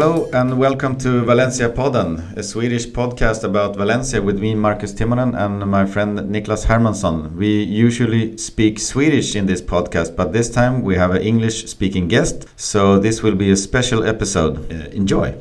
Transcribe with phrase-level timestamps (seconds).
[0.00, 5.36] Hello and welcome to Valencia Podden, a Swedish podcast about Valencia with me, Marcus Timonen,
[5.36, 7.34] and my friend Niklas Hermansson.
[7.36, 12.08] We usually speak Swedish in this podcast, but this time we have an English speaking
[12.08, 14.72] guest, so this will be a special episode.
[14.72, 15.34] Uh, enjoy!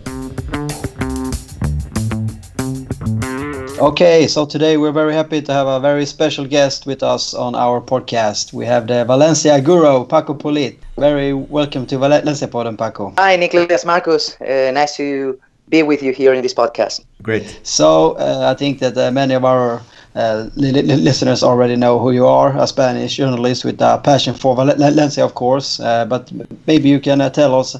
[3.79, 7.55] Okay, so today we're very happy to have a very special guest with us on
[7.55, 8.51] our podcast.
[8.51, 10.77] We have the Valencia guru, Paco Polit.
[10.97, 13.13] Very welcome to Valencia Podden, Paco.
[13.17, 14.35] Hi, Nicolas Marcus.
[14.41, 17.05] Uh, nice to be with you here in this podcast.
[17.23, 17.57] Great.
[17.63, 19.81] So, uh, I think that uh, many of our
[20.13, 24.33] uh, li li listeners already know who you are, a Spanish journalist with a passion
[24.33, 25.79] for Valencia, of course.
[25.79, 26.29] Uh, but
[26.67, 27.75] maybe you can uh, tell us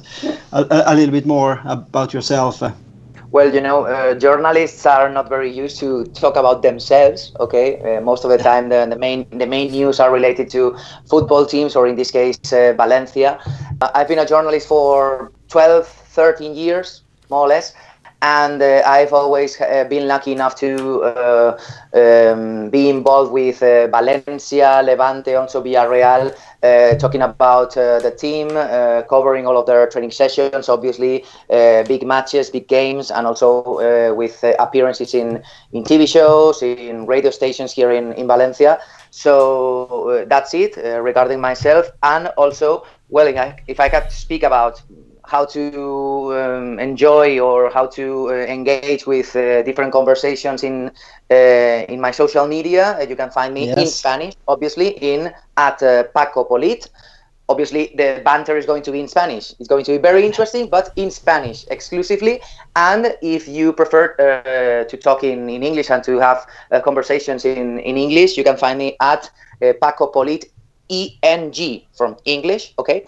[0.52, 2.62] a, a, little bit more about yourself.
[3.32, 7.32] Well, you know, uh, journalists are not very used to talk about themselves.
[7.38, 10.76] Okay, uh, most of the time the, the, main the main news are related to
[11.08, 13.38] football teams, or in this case, uh, Valencia.
[13.80, 17.72] Uh, I've been a journalist for 12, 13 years, more or less,
[18.22, 21.58] and uh, I've always uh, been lucky enough to uh,
[21.94, 28.48] um, be involved with uh, Valencia, Levante, also Villarreal, uh, talking about uh, the team,
[29.08, 35.14] covering all of their training sessions, obviously big matches, big games, and also with appearances
[35.14, 38.78] in, in TV shows, in radio stations here in, in Valencia.
[39.10, 43.26] So that's it regarding myself, and also, well,
[43.66, 44.82] if I could speak about
[45.30, 50.90] how to um, enjoy or how to uh, engage with uh, different conversations in
[51.30, 52.98] uh, in my social media.
[52.98, 53.78] Uh, you can find me yes.
[53.78, 56.90] in Spanish, obviously, in at uh, Paco Polit.
[57.48, 59.54] Obviously, the banter is going to be in Spanish.
[59.58, 62.40] It's going to be very interesting, but in Spanish exclusively.
[62.74, 66.46] And if you prefer uh, to talk in, in English and to have
[66.84, 69.28] conversations in, in English, you can find me at
[69.82, 70.44] Paco Polit
[70.90, 73.06] ENG from English, okay?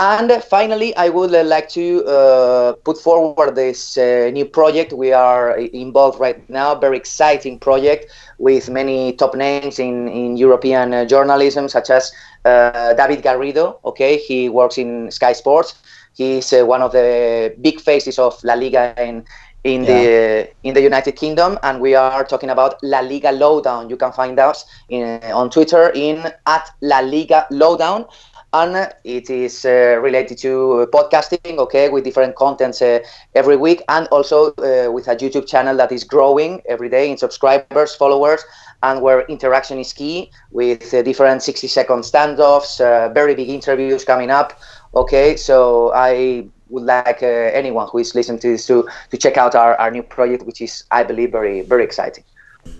[0.00, 5.56] And finally, I would like to uh, put forward this uh, new project we are
[5.56, 6.74] involved right now.
[6.74, 12.10] Very exciting project with many top names in in European uh, journalism, such as
[12.44, 13.78] uh, David Garrido.
[13.84, 15.76] Okay, he works in Sky Sports.
[16.14, 19.24] He's uh, one of the big faces of La Liga in
[19.62, 19.94] in yeah.
[19.94, 23.88] the in the United Kingdom, and we are talking about La Liga Lowdown.
[23.88, 28.06] You can find us in, on Twitter in at La Liga Lowdown
[28.54, 33.00] and it is uh, related to podcasting okay with different contents uh,
[33.34, 37.18] every week and also uh, with a youtube channel that is growing every day in
[37.18, 38.44] subscribers followers
[38.84, 44.04] and where interaction is key with uh, different 60 second standoffs uh, very big interviews
[44.04, 44.58] coming up
[44.94, 45.34] okay?
[45.36, 49.56] So i would like uh, anyone who is listening to this to, to check out
[49.56, 52.24] our, our new project which is i believe very very exciting.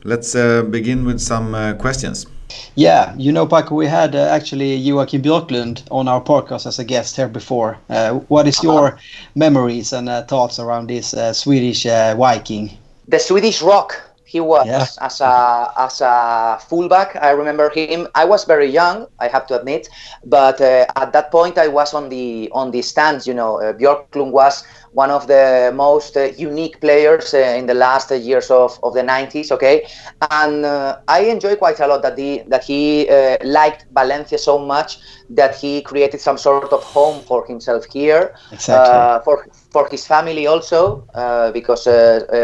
[0.04, 2.26] Let's begin with some questions
[2.74, 6.84] yeah, you know, Paco, we had uh, actually Joakim Björklund on our podcast as a
[6.84, 7.78] guest here before.
[7.88, 8.98] Uh, what is your uh-huh.
[9.34, 12.76] memories and uh, thoughts around this uh, Swedish uh, Viking?
[13.08, 14.00] The Swedish Rock.
[14.24, 14.84] He was yeah.
[15.00, 17.14] as a as a fullback.
[17.14, 18.08] I remember him.
[18.16, 19.88] I was very young, I have to admit,
[20.24, 23.28] but at that point I was on the on the stands.
[23.28, 24.64] You know, Björklund was
[24.94, 28.94] one of the most uh, unique players uh, in the last uh, years of, of
[28.94, 29.86] the 90s okay
[30.30, 34.58] and uh, i enjoy quite a lot that the that he uh, liked valencia so
[34.58, 38.94] much that he created some sort of home for himself here exactly.
[38.94, 41.04] Uh, for for his family also
[41.52, 41.86] because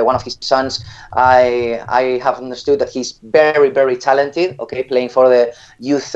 [0.02, 5.08] one of his sons i i have understood that he's very very talented okay playing
[5.08, 6.14] for the youth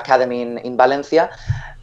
[0.00, 1.30] academy in, in valencia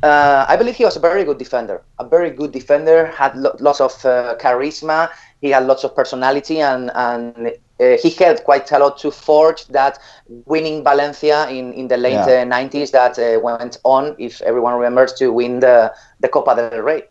[0.03, 1.81] uh, I believe he was a very good defender.
[1.99, 5.09] A very good defender, had lo- lots of uh, charisma.
[5.41, 9.65] He had lots of personality, and and uh, he helped quite a lot to forge
[9.67, 9.99] that
[10.45, 12.45] winning Valencia in, in the late yeah.
[12.45, 17.03] 90s that uh, went on, if everyone remembers, to win the the Copa del Rey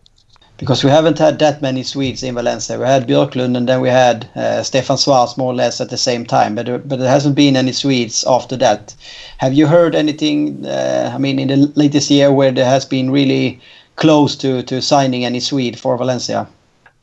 [0.62, 2.78] because we haven't had that many Swedes in Valencia.
[2.78, 5.96] We had Björklund and then we had uh, Stefan Schwarz more or less at the
[5.96, 8.94] same time, but but there hasn't been any Swedes after that.
[9.38, 10.64] Have you heard anything?
[10.64, 13.58] Uh, I mean, in the latest year where there has been really
[13.96, 16.46] close to to signing any Swede for Valencia.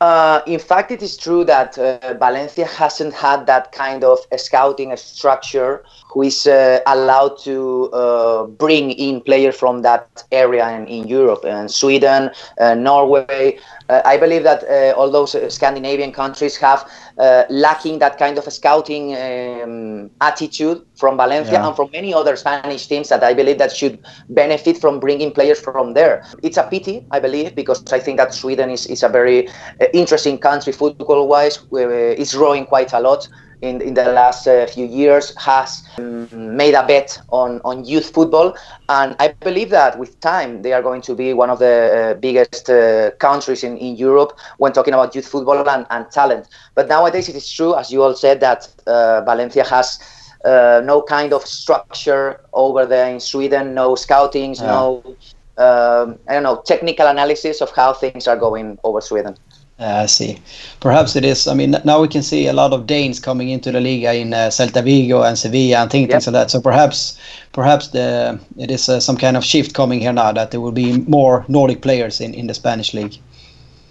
[0.00, 4.96] Uh, in fact, it is true that uh, Valencia hasn't had that kind of scouting
[4.96, 11.06] structure who is uh, allowed to uh, bring in players from that area in, in
[11.06, 13.58] Europe and Sweden, uh, Norway.
[13.90, 16.88] Uh, I believe that uh, all those uh, Scandinavian countries have
[17.18, 21.66] uh, lacking that kind of scouting um, attitude from Valencia yeah.
[21.66, 23.98] and from many other Spanish teams that I believe that should
[24.28, 26.24] benefit from bringing players from there.
[26.44, 29.48] It's a pity, I believe, because I think that Sweden is, is a very
[29.92, 31.58] interesting country football-wise.
[31.72, 33.28] it's growing quite a lot
[33.62, 38.12] in, in the last uh, few years has um, made a bet on, on youth
[38.14, 38.56] football.
[38.88, 42.20] And I believe that with time, they are going to be one of the uh,
[42.20, 46.48] biggest uh, countries in, in Europe when talking about youth football and, and talent.
[46.74, 49.98] But nowadays, it is true, as you all said, that uh, Valencia has.
[50.42, 54.68] Uh, no kind of structure over there in Sweden, no scoutings, yeah.
[54.68, 55.16] no
[55.60, 59.36] um, I don't know technical analysis of how things are going over Sweden.
[59.80, 60.38] I see.
[60.80, 61.48] Perhaps it is.
[61.48, 64.34] I mean, now we can see a lot of Danes coming into the Liga in
[64.34, 66.26] uh, Celta Vigo and Sevilla and things, yep.
[66.26, 66.50] like that.
[66.50, 67.18] So perhaps,
[67.52, 70.72] perhaps the it is uh, some kind of shift coming here now that there will
[70.72, 73.16] be more Nordic players in, in the Spanish league.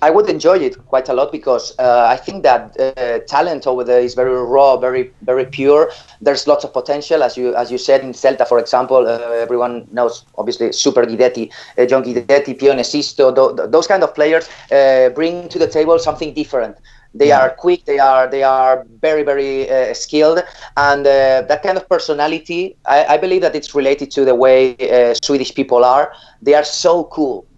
[0.01, 3.84] I would enjoy it quite a lot because uh, I think that uh, talent over
[3.84, 5.92] there is very raw, very very pure.
[6.22, 9.07] There's lots of potential, as you as you said in Celta, for example.
[9.07, 13.34] Uh, everyone knows, obviously, Super Guidetti, uh, John Guidetti, Pione Sisto.
[13.34, 16.78] Th- those kind of players uh, bring to the table something different.
[17.13, 17.86] They are quick.
[17.86, 20.44] They are they are very very uh, skilled,
[20.78, 22.78] and that kind of personality.
[22.86, 24.75] I, I, believe that it's related to the way
[25.24, 26.13] Swedish people are.
[26.40, 27.49] They are so cool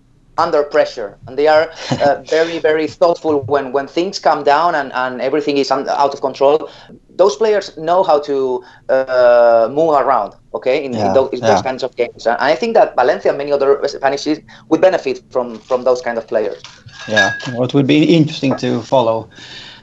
[0.46, 1.18] under pressure.
[1.28, 5.58] And they are uh, very very thoughtful when when things come down and, and everything
[5.58, 6.70] is un- out of control.
[7.22, 11.48] Those players know how to uh, move around okay in, yeah, in, those, in yeah.
[11.48, 12.28] those, kinds of games.
[12.28, 14.40] And i think that valencia and many other spanish teams
[14.70, 16.62] would benefit from from those kind of players.
[17.08, 19.30] Yeah well, it would be interesting to follow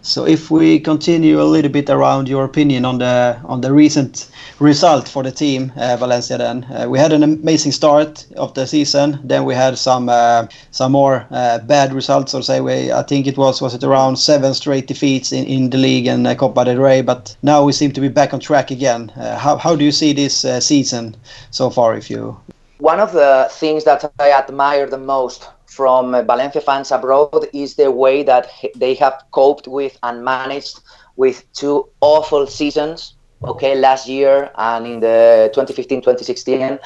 [0.02, 4.30] so if we continue a little bit around your opinion on the on the recent
[4.60, 6.38] result for the team, uh, Valencia.
[6.38, 9.20] Then uh, we had an amazing start of the season.
[9.24, 12.34] Then we had some uh, some more uh, bad results.
[12.34, 15.70] Or say we, I think it was was it around seven straight defeats in, in
[15.70, 17.02] the league and uh, Copa del Rey.
[17.02, 19.10] But now we seem to be back on track again.
[19.16, 21.16] Uh, how how do you see this season
[21.50, 21.96] so far?
[21.96, 22.36] If you
[22.78, 27.91] one of the things that I admire the most from Valencia fans abroad is the
[27.91, 30.81] way that they have coped with and managed
[31.17, 33.15] with two awful seasons.
[33.44, 36.81] Okay, last year and in the 2015-2016,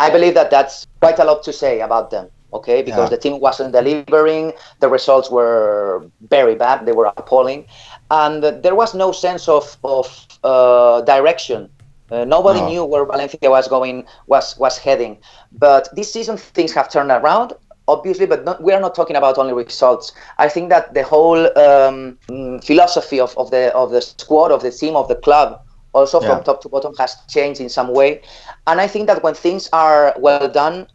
[0.00, 2.28] I believe that that's quite a lot to say about them.
[2.52, 3.16] Okay, because yeah.
[3.16, 7.66] the team wasn't delivering, the results were very bad, they were appalling,
[8.10, 11.68] and there was no sense of of uh, direction
[12.10, 12.68] uh, nobody no.
[12.68, 15.18] knew where Valencia was going, was was heading.
[15.52, 17.52] But this season, things have turned around,
[17.88, 20.12] obviously, but not, we are not talking about only results.
[20.36, 22.18] I think that the whole um,
[22.62, 25.60] philosophy of, of the of the squad, of the team, of the club,
[25.94, 26.28] also yeah.
[26.28, 28.20] from top to bottom, has changed in some way.
[28.66, 30.86] And I think that when things are well done,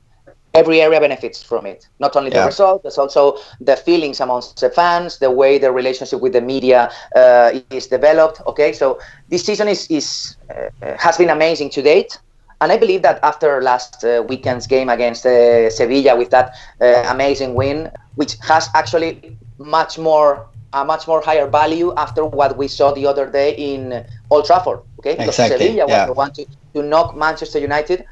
[0.53, 1.87] every area benefits from it.
[1.99, 2.45] Not only the yeah.
[2.45, 6.91] result, but also the feelings amongst the fans, the way the relationship with the media
[7.15, 8.41] uh, is developed.
[8.47, 8.99] Okay, so
[9.29, 12.19] this season is is uh, has been amazing to date.
[12.63, 17.03] And I believe that after last uh, weekend's game against uh, Sevilla with that uh,
[17.09, 22.69] amazing win, which has actually much more a much more higher value after what we
[22.69, 24.79] saw the other day in Old Trafford.
[24.99, 25.57] Okay, because exactly.
[25.57, 25.99] Sevilla yeah.
[25.99, 28.05] was the one to, to knock Manchester United,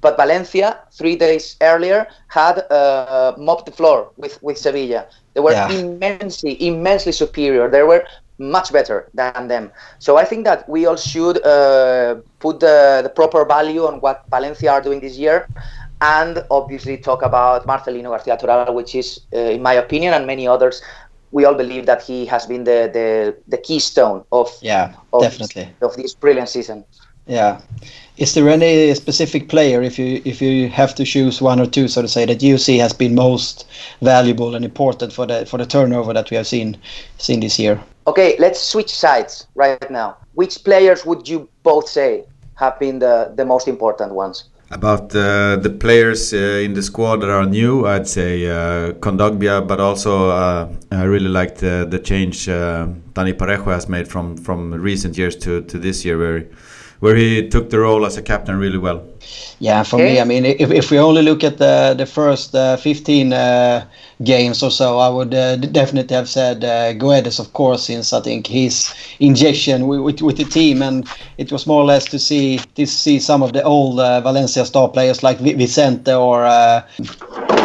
[0.00, 5.08] but Valencia three days earlier had uh, mopped the floor with with Sevilla.
[5.34, 5.70] They were yeah.
[5.70, 7.68] immensely, immensely superior.
[7.68, 8.02] They were
[8.40, 9.70] much better than them.
[9.98, 14.24] So I think that we all should uh, put the, the proper value on what
[14.30, 15.46] Valencia are doing this year
[16.00, 20.48] and obviously talk about Marcelino Garcia Toral, which is, uh, in my opinion, and many
[20.48, 20.82] others,
[21.30, 25.68] we all believe that he has been the, the, the keystone of, yeah, of, definitely.
[25.82, 26.84] of this brilliant season.
[27.26, 27.60] Yeah.
[28.16, 31.86] Is there any specific player, if you if you have to choose one or two,
[31.86, 33.66] so to say, that you see has been most
[34.02, 36.76] valuable and important for the for the turnover that we have seen
[37.18, 37.80] seen this year?
[38.10, 40.16] Okay, let's switch sides right now.
[40.34, 42.24] Which players would you both say
[42.56, 44.48] have been the, the most important ones?
[44.72, 49.64] About uh, the players uh, in the squad that are new, I'd say uh, Kondogbia,
[49.64, 54.74] but also uh, I really liked the change uh, Dani Parejo has made from, from
[54.74, 56.48] recent years to, to this year, where
[57.00, 59.02] where he took the role as a captain really well.
[59.58, 60.14] Yeah, for okay.
[60.14, 63.86] me, I mean, if, if we only look at the the first uh, 15 uh,
[64.22, 68.20] games or so, I would uh, definitely have said uh, Guedes, of course, since I
[68.20, 72.18] think his injection with, with, with, the team, and it was more or less to
[72.18, 76.82] see to see some of the old uh, Valencia star players like Vicente or uh,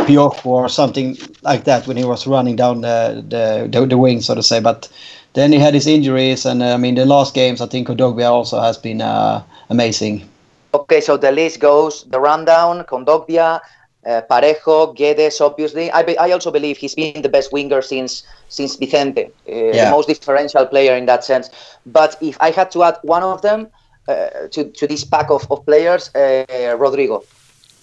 [0.05, 4.21] Piojo or something like that when he was running down the the, the, the wing,
[4.21, 4.89] so to say, but
[5.35, 7.61] then he had his injuries, and uh, I mean the last games.
[7.61, 10.27] I think Kondogbia also has been uh, amazing.
[10.73, 13.59] Okay, so the list goes the rundown: Kondogbia,
[14.05, 15.41] uh, Parejo, Guedes.
[15.41, 19.29] Obviously, I, be, I also believe he's been the best winger since since Vicente, uh,
[19.47, 19.85] yeah.
[19.85, 21.49] the most differential player in that sense.
[21.85, 23.67] But if I had to add one of them
[24.07, 27.23] uh, to to this pack of, of players, uh, Rodrigo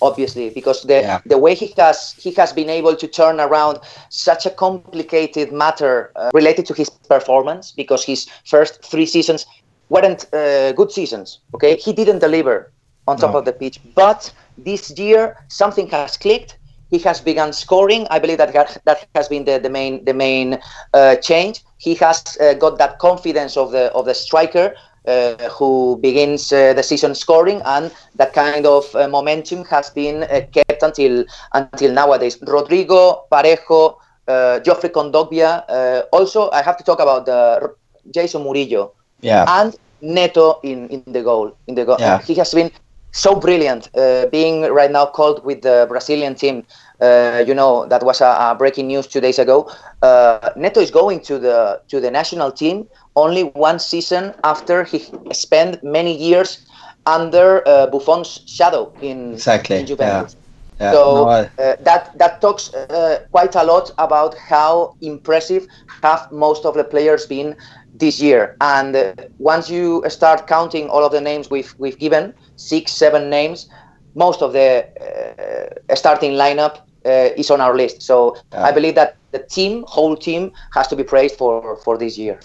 [0.02, 1.20] obviously because the yeah.
[1.26, 3.78] the way he has he has been able to turn around
[4.10, 9.46] such a complicated matter uh, related to his performance because his first three seasons
[9.88, 11.40] weren't uh, good seasons.
[11.54, 12.72] Okay, he didn't deliver
[13.08, 13.38] on top No.
[13.38, 16.58] of the pitch, but this year something has clicked.
[16.90, 18.06] He has begun scoring.
[18.10, 20.58] I believe that ha- that has been the, the main the main
[20.92, 21.62] uh, change.
[21.78, 24.74] He has uh, got that confidence of the of the striker
[25.06, 30.24] uh, who begins uh, the season scoring, and that kind of uh, momentum has been
[30.24, 32.38] uh, kept until until nowadays.
[32.46, 33.94] Rodrigo, Parejo,
[34.28, 35.64] uh, Geoffrey Kondogbia.
[35.68, 37.26] Uh, also, I have to talk about
[38.14, 39.46] Jeison Murillo Yeah.
[39.46, 41.46] and Neto in, in the goal.
[41.66, 42.18] In the goal, Yeah.
[42.18, 42.70] he has been
[43.12, 43.88] so brilliant.
[43.96, 46.64] Uh, being right now called with the Brazilian team,
[47.02, 49.70] uh, you know that was a, a breaking news two days ago.
[50.02, 55.00] Uh, Neto is going to the to the national team only one season after he
[55.32, 56.64] spent many years
[57.06, 60.36] under uh, Buffon's shadow in, Exactly, in Juventus.
[60.80, 60.92] Yeah.
[60.92, 65.66] So No, I- uh, that that talks uh, quite a lot about how impressive
[66.02, 67.56] have most of the players been
[67.92, 68.56] this year.
[68.60, 73.30] And uh, once you start counting all of the names we've we've given, six, seven
[73.30, 73.68] names,
[74.14, 74.84] most of the
[75.90, 78.02] uh, starting lineup uh, is on our list.
[78.02, 78.68] So Yeah.
[78.68, 82.38] I believe that the team, whole team, has to be praised for for this year.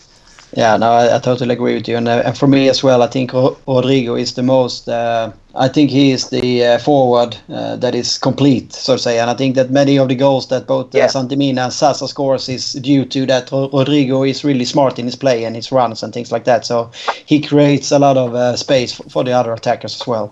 [0.54, 3.02] Yeah, no, I, I totally agree with you, and, uh, and for me as well,
[3.04, 4.88] I think Rodrigo is the most.
[4.88, 9.20] Uh, I think he is the uh, forward uh, that is complete, so to say,
[9.20, 11.08] and I think that many of the goals that both uh, Yeah.
[11.08, 15.18] Santi Mina and Zaza scores is due to that Rodrigo is really smart in his
[15.18, 16.66] play and his runs and things like that.
[16.66, 16.92] So
[17.26, 20.32] he creates a lot of uh, space for, for the other attackers as well.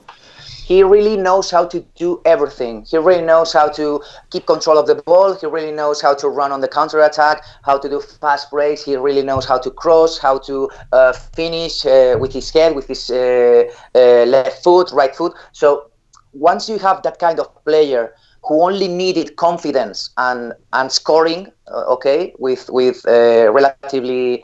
[0.66, 2.84] He really knows how to do everything.
[2.90, 5.36] He really knows how to keep control of the ball.
[5.36, 8.84] He really knows how to run on the counter attack, how to do fast breaks.
[8.84, 12.88] He really knows how to cross, how to uh, finish uh, with his head, with
[12.88, 15.34] his uh, uh, left foot, right foot.
[15.52, 15.92] So
[16.34, 21.94] once you have that kind of player who only needed confidence and and scoring, uh,
[21.94, 24.44] okay, with with uh, relatively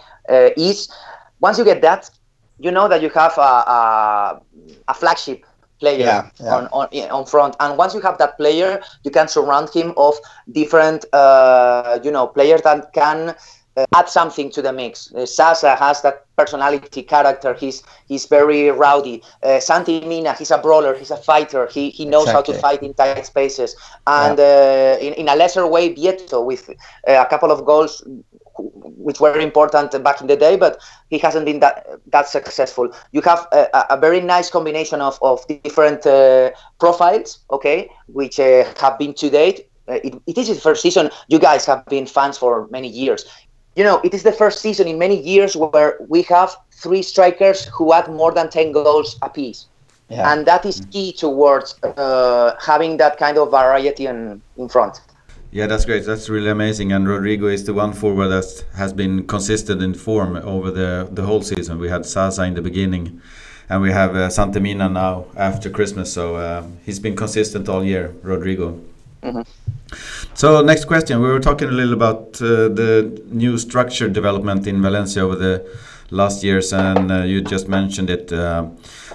[0.56, 0.88] ease,
[1.40, 2.10] once you get that,
[2.60, 4.42] you know that you have a, a,
[4.88, 5.44] a flagship
[5.82, 6.56] player Yeah, yeah.
[6.58, 7.56] on on yeah, on front.
[7.60, 10.16] And once you have that player, you can surround him of
[10.52, 13.36] different uh, you know players that can
[13.78, 15.14] uh, add something to the mix.
[15.14, 17.54] Uh, Zaza has that personality, character.
[17.54, 19.24] He's he's very rowdy.
[19.44, 20.96] Uh, Santi Mina, he's a brawler.
[20.96, 21.68] He's a fighter.
[21.72, 23.76] He he knows how to fight in tight spaces.
[24.08, 28.04] And uh, in in a lesser way, Vietto with uh, a couple of goals.
[29.08, 30.78] Which were important back in the day, but
[31.10, 32.90] he hasn't been that that successful.
[33.12, 38.64] You have a, a- very nice combination of, of different uh, profiles, okay, which uh,
[38.80, 39.68] have been to date.
[39.88, 41.10] Uh, it, it is the first season.
[41.28, 43.26] You guys have been fans for many years.
[43.76, 47.66] You know, it is the first season in many years where we have three strikers
[47.66, 49.68] who add more than 10 goals apiece.
[50.10, 50.32] Yeah.
[50.32, 55.00] And that is key towards uh, having that kind of variety in, in front.
[55.52, 56.06] Yeah, that's great.
[56.06, 56.94] That's really amazing.
[56.94, 61.24] And Rodrigo is the one forward that has been consistent in form over the the
[61.24, 61.78] whole season.
[61.78, 63.22] We had Zaza in the beginning,
[63.68, 66.14] and we have uh, Santi Mina now after Christmas.
[66.14, 68.80] So uh, he's been consistent all year, Rodrigo.
[70.34, 74.82] So next question, we were talking a little about uh, the new structure development in
[74.82, 75.66] Valencia over the
[76.12, 78.32] last years, and uh, you just mentioned it.
[78.32, 78.68] Uh,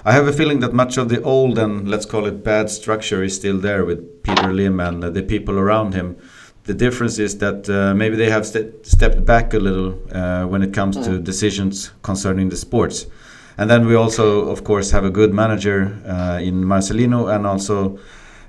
[0.04, 3.22] I have a feeling that much of the old and let's call it bad structure
[3.22, 6.16] is still there with Peter Lim and uh, the people around him.
[6.64, 10.62] The difference is that uh, maybe they have ste- stepped back a little uh, when
[10.62, 13.06] it comes to decisions concerning the sports.
[13.58, 17.98] And then we also, of course, have a good manager uh, in Marcelino and also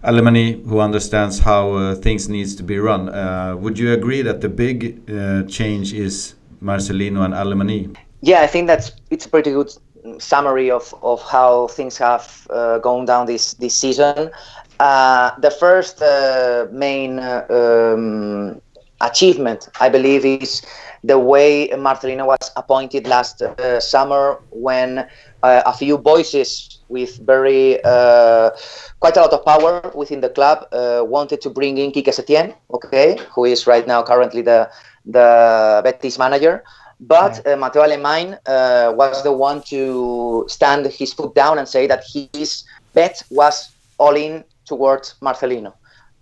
[0.04, 3.10] Alemany who understands how uh, things needs to be run.
[3.10, 7.96] Uh, would you agree that the big uh, change is Marcelino and Alemany?
[8.22, 9.72] Yeah, I think that's it's a pretty good
[10.20, 14.32] summary of, of how things have uh, gone down this this season.
[14.80, 18.62] Uh, the first uh, main uh, um,
[19.02, 20.62] achievement, I believe, is
[21.04, 25.00] the way Marcelino was appointed last uh, summer when
[25.44, 27.78] uh, a few voices with very
[29.00, 30.66] quite a lot of power within the club
[31.10, 34.70] wanted to bring in Quique Setien, okay, who is right now currently the
[35.06, 36.64] the Betis manager.
[37.00, 41.86] But uh, Mateo Alemany uh, was the one to stand his foot down and say
[41.88, 42.64] that his
[42.94, 45.74] bet was all in towards Marcelino.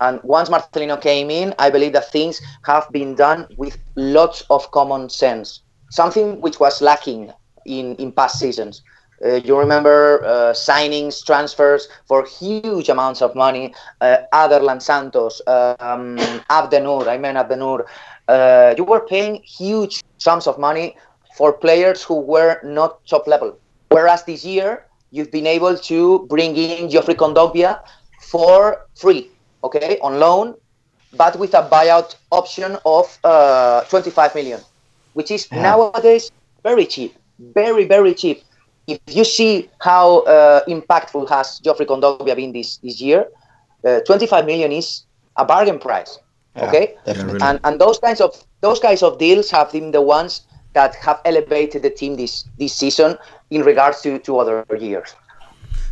[0.02, 4.70] And once Marcelino came in, I believe that things have been done with lots of
[4.72, 7.32] common sense, something which was lacking
[7.66, 8.82] in, in past seasons.
[9.24, 13.74] Uh, you remember uh, signings, transfers for huge amounts of money.
[14.02, 16.18] Uh, Aderlan Santos, um,
[16.50, 17.86] Abdennour, I mean Abdennour.
[18.28, 20.96] Uh, you were paying huge sums of money
[21.38, 23.58] for players who were not top level.
[23.90, 27.80] Whereas this year, you've been able to bring in Geoffrey Kondogbia
[28.32, 29.30] for free,
[29.64, 30.56] okay, on loan,
[31.14, 34.60] but with a buyout option of uh, 25 million,
[35.14, 35.62] which is Yeah.
[35.62, 36.30] nowadays
[36.64, 37.16] very cheap,
[37.54, 38.44] very, very cheap.
[38.88, 43.26] if you see how uh, impactful has Geoffrey Kondogbia been this this year,
[43.88, 45.06] uh, 25 million is
[45.38, 46.18] a bargain price.
[46.56, 47.42] Yeah, okay, definitely.
[47.42, 48.32] and and those kinds of
[48.62, 50.42] those kinds of deals have been the ones
[50.74, 53.18] that have elevated the team this this season
[53.50, 55.16] in regards to to other years.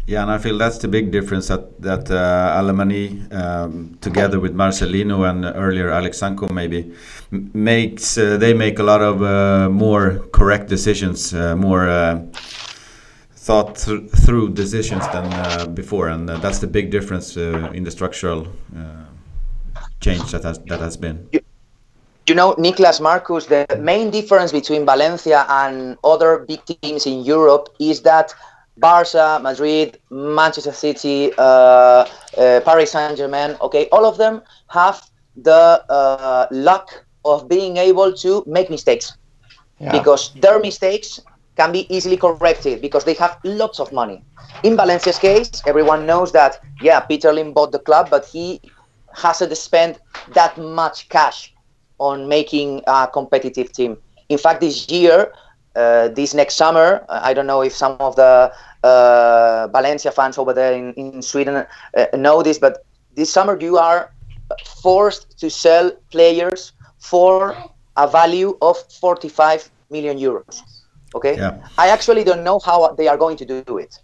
[0.05, 4.53] Yeah, and I feel that's the big difference that that uh, Alemany, um, together with
[4.53, 6.93] Marcelino and earlier Alexanko, maybe
[7.31, 12.19] makes uh, they make a lot of uh, more correct decisions, uh, more uh,
[13.31, 17.85] thought thr- through decisions than uh, before, and uh, that's the big difference uh, in
[17.85, 19.05] the structural uh,
[20.03, 21.17] change that has that has been.
[22.29, 27.69] you know, Niklas Marcus, the main difference between Valencia and other big teams in Europe
[27.79, 28.33] is that
[28.77, 31.41] Barca, Madrid, Manchester City, uh,
[32.37, 35.01] uh, Paris Saint Germain, okay, all of them have
[35.35, 39.17] the uh, luck of being able to make mistakes
[39.79, 39.91] Yeah.
[39.91, 41.19] because their mistakes
[41.55, 44.23] can be easily corrected because they have lots of money.
[44.63, 48.59] In Valencia's case, everyone knows that, yeah, Peter Lim bought the club, but he
[49.15, 49.99] hasn't spent
[50.33, 51.53] that much cash
[51.99, 53.97] on making a competitive team.
[54.29, 55.31] In fact, this year,
[55.75, 58.51] uh, this next summer, uh, I don't know if some of the
[58.83, 61.65] uh, Valencia fans over there in, in Sweden
[61.97, 64.11] uh, know this, but this summer you are
[64.81, 67.55] forced to sell players for
[67.97, 70.61] a value of 45 million euros.
[71.15, 71.57] Okay, Yeah.
[71.77, 73.99] I actually don't know how they are going to do it.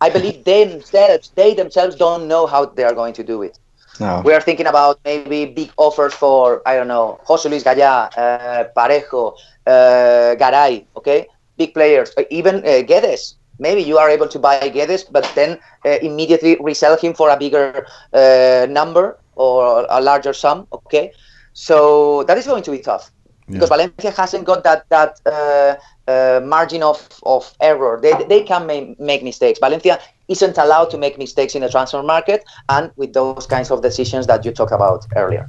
[0.00, 3.58] I believe they themselves, they themselves don't know how they are going to do it.
[4.00, 4.22] No.
[4.24, 8.64] We are thinking about maybe big offers for I don't know José Luis Gaya, uh,
[8.76, 9.34] Parejo,
[9.66, 10.84] uh, Garay.
[10.96, 12.12] Okay, big players.
[12.16, 13.34] Uh, even uh, Guedes.
[13.58, 17.36] Maybe you are able to buy Guedes, but then uh, immediately resell him for a
[17.36, 20.66] bigger uh, number or a larger sum.
[20.72, 21.12] Okay,
[21.52, 23.12] so that is going to be tough
[23.48, 25.74] because Valencia hasn't got that that uh,
[26.08, 27.98] uh, margin of, of error.
[28.00, 29.58] They, they can ma- make mistakes.
[29.58, 33.82] Valencia isn't allowed to make mistakes in the transfer market and with those kinds of
[33.82, 35.48] decisions that you talked about earlier.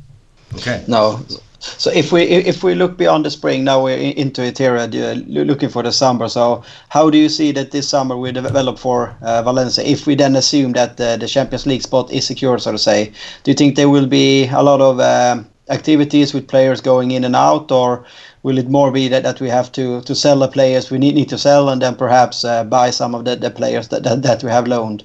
[0.56, 0.84] Okay.
[0.88, 1.26] No.
[1.60, 4.76] So if we if we look beyond the spring, now we're in- into it here,
[4.76, 4.88] uh,
[5.28, 6.28] looking for the summer.
[6.28, 9.84] So how do you see that this summer will develop for uh, Valencia?
[9.86, 13.14] If we then assume that uh, the Champions League spot is secure, so to say,
[13.44, 17.24] do you think there will be a lot of um, activities with players going in
[17.24, 18.06] and out, or
[18.44, 21.16] will it more be that, that we have to to sell the players we need,
[21.16, 24.22] need to sell and then perhaps uh, buy some of the, the players that, that
[24.24, 25.04] that we have loaned?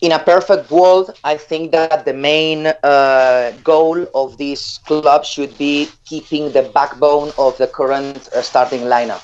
[0.00, 5.56] in a perfect world, I think that the main uh, goal of this club should
[5.58, 9.22] be keeping the backbone of the current uh, starting lineup,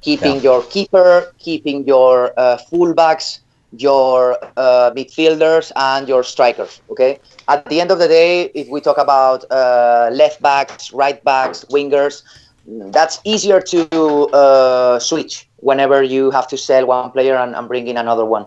[0.00, 0.40] keeping Yeah.
[0.40, 3.40] your keeper, keeping your uh, fullbacks,
[3.76, 6.80] your uh, midfielders, and your strikers.
[6.90, 7.18] Okay.
[7.48, 11.64] At the end of the day, if we talk about uh, left backs, right backs,
[11.66, 12.22] wingers,
[12.66, 17.88] that's easier to uh, switch whenever you have to sell one player and, and bring
[17.88, 18.46] in another one.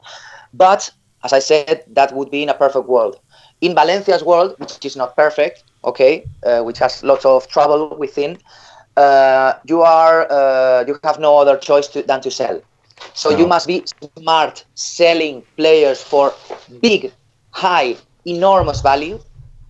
[0.54, 0.90] But
[1.24, 3.20] as I said, that would be in a perfect world.
[3.62, 8.38] In Valencia's world, which is not perfect, okay, uh, which has lots of trouble within,
[8.98, 12.62] uh, you are uh, you have no other choice to, than to sell.
[13.14, 13.84] So you must be
[14.18, 16.34] smart selling players for
[16.82, 17.12] big,
[17.52, 19.20] high, enormous value,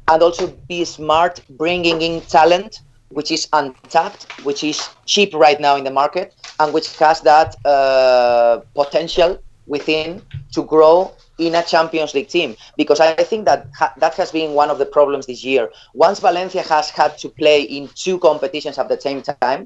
[0.07, 5.75] and also be smart bringing in talent which is untapped, which is cheap right now
[5.75, 10.21] in the market, and which has that uh, potential within
[10.53, 12.55] to grow in a Champions League team.
[12.77, 15.69] Because I think that ha- that has been one of the problems this year.
[15.93, 19.61] Once Valencia has had to play in two competitions at the same time,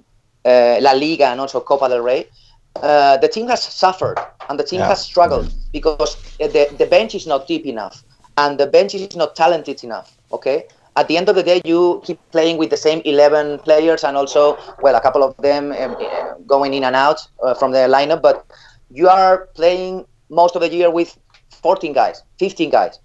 [0.45, 2.27] uh, La Liga and also Copa del Rey,
[2.81, 4.17] uh, the team has suffered
[4.49, 4.87] and the team Yeah.
[4.87, 8.03] has struggled because the, the bench is not deep enough
[8.37, 10.17] and the bench is not talented enough.
[10.31, 10.65] Okay.
[10.97, 14.15] At the end of the day, you keep playing with the same 11 players and
[14.15, 17.79] also, well, a couple of them um, uh, going in and out uh, from the
[17.79, 18.45] lineup, but
[18.89, 21.17] you are playing most of the year with
[21.49, 22.99] 14 guys, 15 guys.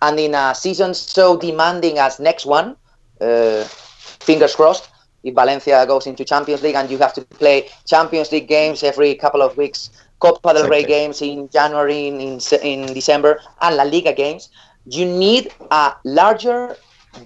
[0.00, 2.76] And in a season so demanding as next one,
[3.20, 4.88] uh, fingers crossed,
[5.24, 9.14] if Valencia goes into Champions League and you have to play Champions League games every
[9.14, 10.94] couple of weeks, Copa del Rey Exactly.
[10.94, 14.48] games in January, in, in, in December, and La Liga games,
[14.86, 16.76] you need a larger,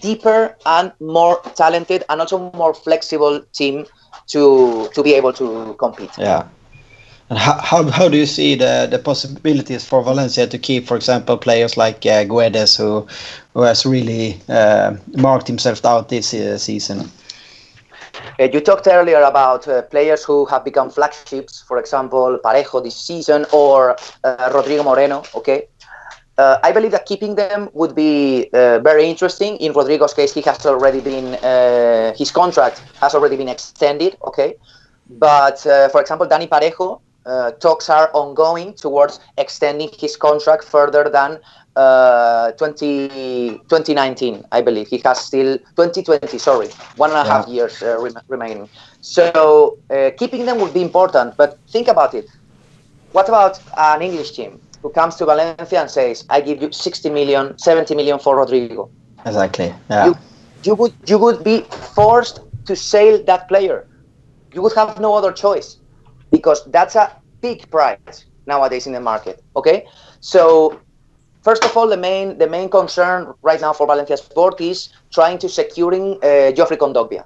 [0.00, 3.86] deeper, and more talented and also more flexible team
[4.26, 6.10] to to be able to compete.
[6.18, 6.48] Yeah.
[7.30, 10.96] And how, how, how do you see the, the possibilities for Valencia to keep, for
[10.96, 13.06] example, players like uh, Guedes, who
[13.54, 17.10] who has really uh, marked himself out this uh, season?
[18.40, 22.96] Uh, you talked earlier about uh, players who have become flagships, for example, Parejo this
[22.96, 25.22] season or uh, Rodrigo Moreno.
[25.34, 25.68] Okay,
[26.38, 29.56] uh, I believe that keeping them would be uh, very interesting.
[29.58, 34.16] In Rodrigo's case, he has already been uh, his contract has already been extended.
[34.24, 34.54] Okay,
[35.08, 41.38] but for example, Dani Parejo uh, talks are ongoing towards extending his contract further than
[41.76, 44.88] uh, 20, 2019, I believe.
[44.88, 47.46] He has still 2020, sorry, one and a half Yeah.
[47.46, 48.68] years uh, rem- remaining.
[49.00, 51.36] So uh, keeping them would be important.
[51.36, 52.26] But think about it.
[53.12, 57.10] What about an English team who comes to Valencia and says, "I give you 60
[57.10, 58.90] million, 70 million for Rodrigo"?
[59.24, 59.72] Exactly.
[59.90, 60.06] Yeah.
[60.06, 60.14] You,
[60.64, 61.60] you would you would be
[61.94, 63.86] forced to sell that player.
[64.52, 65.81] You would have no other choice
[66.32, 69.42] because that's a big price nowadays in the market.
[69.56, 69.86] Okay,
[70.20, 70.80] so
[71.42, 75.38] first of all, the main the main concern right now for Valencia Sport is trying
[75.38, 77.24] to securing uh, Geoffrey Kondogbia.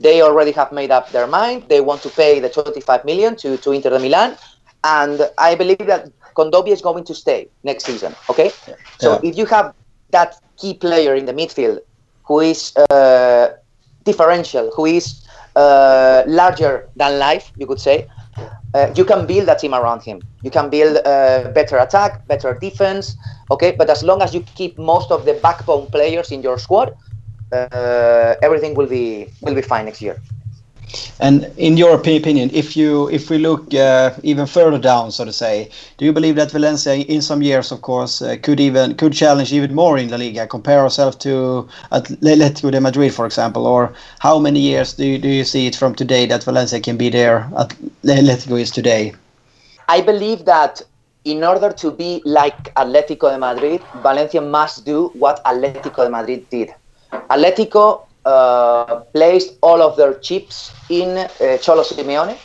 [0.00, 1.64] They already have made up their mind.
[1.68, 4.36] They want to pay the 25 million to, to Inter de Milan,
[4.84, 8.14] and I believe that Kondogbia is going to stay next season.
[8.30, 8.50] Okay,
[8.98, 9.74] so if you have
[10.10, 11.80] that key player in the midfield
[12.26, 13.48] who is uh,
[14.04, 18.06] differential, who is uh, larger than life, you could say,
[18.76, 20.24] uh, you can build a team around him.
[20.42, 23.16] You can build uh, better attack, better defense.
[23.50, 26.90] Okay, but as long as you keep most of the backbone players in your squad,
[27.52, 30.20] uh, everything will be will be fine next year.
[31.18, 35.32] And in your opinion, if you if we look uh, even further down, so to
[35.32, 39.12] say, do you believe that Valencia, in some years, of course, uh, could even could
[39.12, 43.92] challenge even more in La Liga, compare ourselves to Atletico de Madrid, for example, or
[44.20, 47.08] how many years do you, do you see it from today that Valencia can be
[47.08, 47.48] there?
[47.58, 47.70] At
[48.04, 49.14] Atletico is today.
[49.88, 50.82] I believe that
[51.24, 56.48] in order to be like Atletico de Madrid, Valencia must do what Atletico de Madrid
[56.50, 56.74] did.
[57.30, 62.36] Atletico uh, placed all of their chips in uh, Cholo Simeone,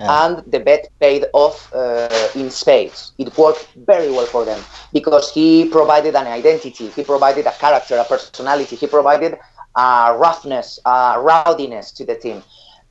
[0.00, 0.26] Yeah.
[0.26, 3.12] and the bet paid off uh, in spades.
[3.18, 4.60] It worked very well for them
[4.92, 9.38] because he provided an identity, he provided a character, a personality, he provided
[9.76, 12.42] a roughness, a rowdiness to the team.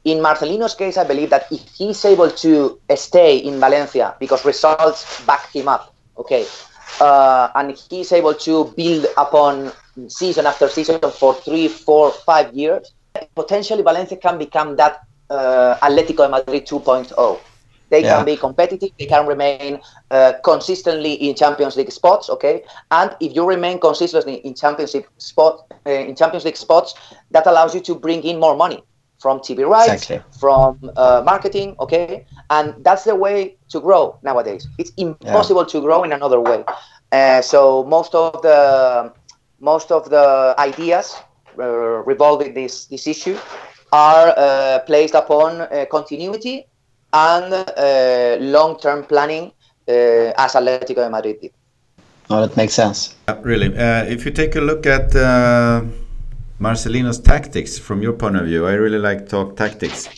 [0.05, 5.21] In Marcelino's case, I believe that if he's able to stay in Valencia because results
[5.25, 6.45] back him up, okay,
[6.99, 9.71] uh, and he's able to build upon
[10.07, 14.99] season after season for three, four, five years, potentially Valencia can become that
[15.29, 17.39] uh, Atletico Madrid 2.0.
[17.89, 18.13] They Yeah.
[18.13, 18.91] can be competitive.
[18.99, 19.79] They can remain
[20.11, 22.29] uh, consistently in Champions League spots.
[22.29, 26.95] Okay, and if you remain consistently in Champions League spot uh, in Champions League spots,
[27.31, 28.83] that allows you to bring in more money
[29.19, 30.23] from TV rights, Exactly.
[30.39, 31.75] from uh, marketing.
[31.79, 32.17] Okay,
[32.49, 34.67] and that's the way to grow nowadays.
[34.77, 36.63] It's impossible to grow in another way.
[37.11, 39.13] Uh, so most of the
[39.59, 41.15] most of the ideas
[41.57, 43.37] revolving this this issue
[43.91, 46.65] are uh, placed upon uh, continuity
[47.13, 49.51] and uh, long-term planning
[49.87, 51.51] uh, as Atletico de Madrid did.
[52.29, 53.15] No, that makes sense.
[53.27, 55.83] Uh, really, uh, if you take a look at uh,
[56.59, 60.09] Marcelino's tactics from your point of view, I really like talk tactics.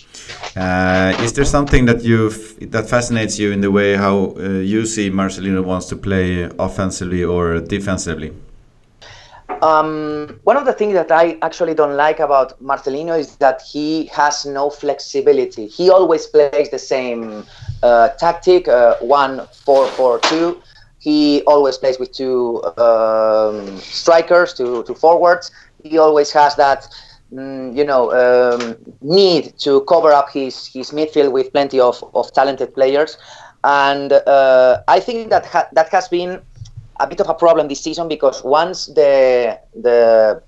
[0.55, 2.29] Uh, is there something that you
[2.67, 4.43] that fascinates you in the way how uh,
[4.73, 8.31] you see Marcelino wants to play offensively or defensively?
[9.61, 14.05] Um, one of the things that I actually don't like about Marcelino is that he
[14.07, 15.67] has no flexibility.
[15.67, 17.45] He always plays the same
[17.83, 20.61] uh, tactic, uh, one four four two.
[20.99, 25.51] He always plays with two um, strikers, two two forwards.
[25.83, 26.87] He always has that,
[27.31, 32.31] mm, you know, um, need to cover up his his midfield with plenty of, of
[32.33, 33.17] talented players,
[33.63, 36.41] and uh, I think that ha- that has been
[36.99, 40.41] a bit of a problem this season because once the the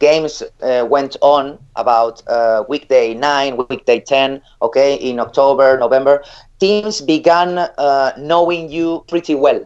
[0.00, 6.22] games uh, went on about uh, weekday 9 weekday 10 okay in october november
[6.60, 9.60] teams began uh, knowing you pretty well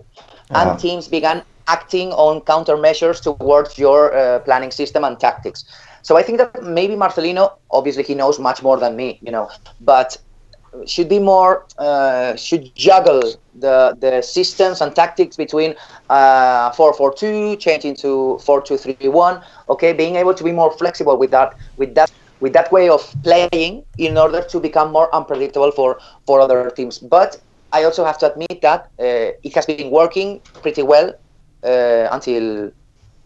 [0.50, 0.74] Uh-huh.
[0.74, 5.64] and teams began acting on countermeasures towards your uh, planning system and tactics
[6.02, 9.48] so i think that maybe marcelino obviously he knows much more than me you know
[9.80, 10.16] but
[10.86, 13.22] should be more uh, should juggle
[13.54, 15.74] the the systems and tactics between
[16.08, 19.92] uh, 442 changing to 4231 okay?
[19.92, 23.84] Being able to be more flexible with that with that with that way of playing
[23.98, 26.98] in order to become more unpredictable for for other teams.
[26.98, 27.40] But
[27.72, 31.12] i also have to admit that uh, it has been working pretty well
[31.64, 32.70] uh, until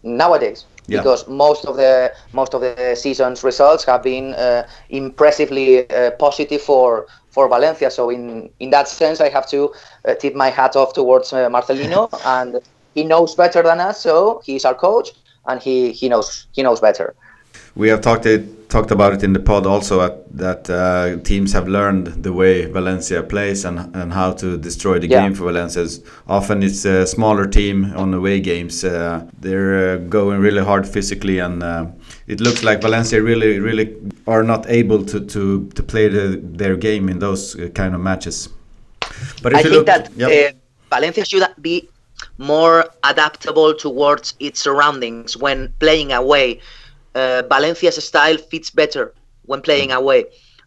[0.03, 0.65] nowadays.
[0.87, 0.99] Yeah.
[0.99, 6.61] because most of the most of the season's results have been uh, impressively uh, positive
[6.61, 7.89] for for Valencia.
[7.91, 9.73] So in in that sense, I have to
[10.07, 12.59] uh, tip my hat off towards uh, Marcelino, and
[12.95, 14.01] he knows better than us.
[14.01, 15.09] So he's our coach,
[15.47, 17.15] and he he knows he knows better.
[17.75, 21.53] We have talked it, talked about it in the pod also at, that uh, teams
[21.53, 25.23] have learned the way Valencia plays and and how to destroy the Yeah.
[25.23, 25.87] game for Valencia.
[26.27, 28.83] Often it's a smaller team on away games.
[28.83, 31.85] Uh, they're uh, going really hard physically, and uh,
[32.27, 33.95] it looks like Valencia really really
[34.27, 38.01] are not able to to, to play the, their game in those uh, kind of
[38.01, 38.49] matches.
[39.41, 40.29] But I think look, that yep.
[40.31, 40.57] uh,
[40.95, 41.89] Valencia should be
[42.37, 46.59] more adaptable towards its surroundings when playing away.
[47.15, 49.13] Uh, Valencia's style fits better
[49.45, 49.97] when playing mm.
[49.97, 50.25] away.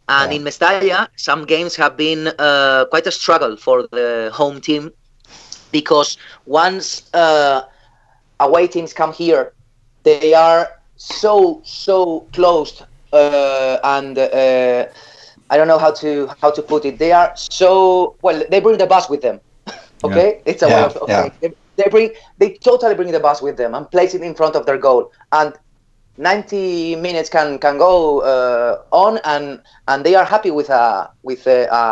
[0.08, 0.38] And yeah.
[0.38, 4.92] in Mestalla, some games have been uh, quite a struggle for the home team
[5.72, 7.62] because once uh,
[8.38, 9.52] away teams come here,
[10.04, 12.82] they are so so closed
[13.12, 14.86] uh, and uh,
[15.50, 16.98] I don't know how to how to put it.
[16.98, 18.42] They are so well.
[18.50, 19.40] They bring the bus with them.
[20.04, 20.50] okay, yeah.
[20.50, 20.76] it's a yeah.
[20.76, 20.96] way of.
[20.96, 21.12] Okay.
[21.12, 21.28] Yeah.
[21.40, 24.56] They, they bring they totally bring the bus with them and place it in front
[24.56, 25.52] of their goal and
[26.18, 31.46] 90 minutes can can go uh, on and and they are happy with a with
[31.46, 31.82] a, a,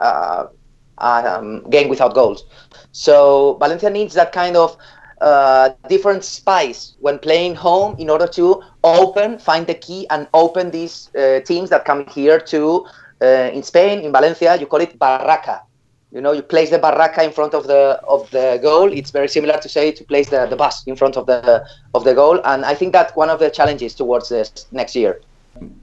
[0.00, 0.50] a,
[0.98, 2.44] a um, game without goals.
[2.92, 4.76] So valencia needs that kind of
[5.20, 10.70] uh, different spice when playing home in order to open find the key and open
[10.70, 12.84] these uh, teams that come here to
[13.22, 15.62] uh, in spain in valencia you call it barraca
[16.12, 18.92] you know you place the barraca in front of the of the goal.
[18.92, 22.04] It's very similar to say to place the, the bus in front of the of
[22.04, 22.40] the goal.
[22.44, 25.20] And i think that's one of the challenges towards this next year.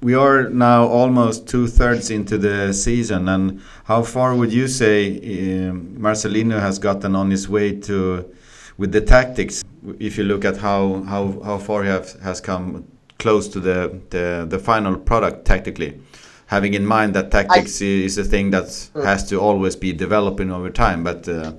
[0.01, 3.29] We are now almost two thirds into the season.
[3.29, 5.73] And how far would you say uh,
[6.05, 8.25] marcelino has gotten on his way to
[8.77, 9.63] with the tactics?
[9.99, 12.85] If you look at how how how far he have, has come
[13.17, 15.99] close to the, the the final product tactically
[16.49, 19.03] having in mind that tactics I, is a thing that mm.
[19.05, 21.03] has to always be developing over time.
[21.03, 21.53] But uh,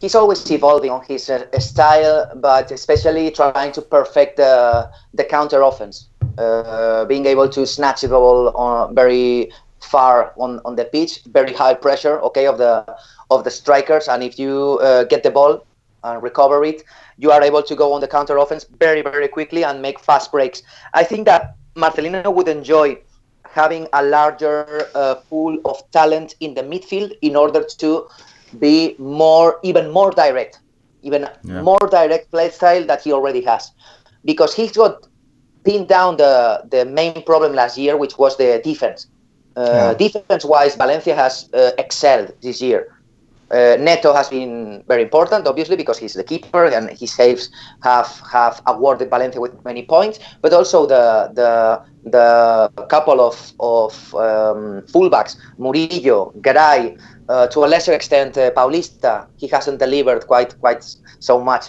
[0.00, 5.62] he's always evolving on his uh, style, but especially trying to perfect the the counter
[5.62, 9.50] offense, uh, being able to snatch the ball on very
[9.80, 12.84] far on, on the pitch, very high pressure, okay, of the
[13.30, 15.64] of the strikers, and if you uh, get the ball
[16.02, 16.84] and recover it,
[17.16, 20.30] you are able to go on the counter offense very very quickly and make fast
[20.30, 20.62] breaks.
[20.92, 22.98] I think that Marcelino would enjoy
[23.54, 28.08] having a larger uh, pool of talent in the midfield in order to
[28.58, 30.58] be more, even more direct,
[31.02, 31.62] even yeah.
[31.62, 33.72] more direct play style that he already has,
[34.24, 35.06] because he's got
[35.64, 39.06] pinned down the the main problem last year, which was the defense.
[39.56, 39.94] Uh, yeah.
[39.94, 42.93] Defense-wise, Valencia has uh, excelled this year.
[43.54, 47.50] Uh, Neto has been very important, obviously, because he's the keeper and his saves
[47.84, 50.18] have have awarded Valencia with many points.
[50.42, 57.68] But also the the the couple of of um, fullbacks, Murillo, Garay, uh, to a
[57.68, 59.28] lesser extent uh, Paulista.
[59.36, 60.82] He hasn't delivered quite quite
[61.20, 61.66] so much,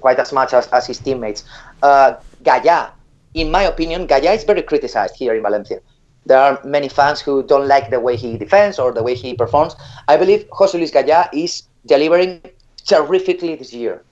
[0.00, 1.44] quite as much as, as his teammates.
[1.82, 2.92] Uh, Gaya,
[3.34, 5.80] in my opinion, Gaya is very criticized here in Valencia
[6.26, 9.34] there are many fans who don't like the way he defends or the way he
[9.34, 9.76] performs.
[10.08, 12.42] I believe Jose Luis Gaya is delivering
[12.84, 14.02] terrifically this year.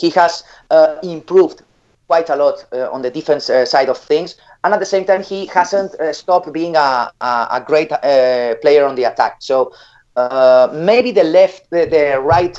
[0.00, 1.62] He has uh, improved
[2.06, 5.04] quite a lot uh, on the defense uh, side of things, and at the same
[5.04, 9.36] time, he hasn't uh, stopped being a, a, a great uh, player on the attack.
[9.40, 9.72] So
[10.14, 12.54] uh, maybe the left, the, the right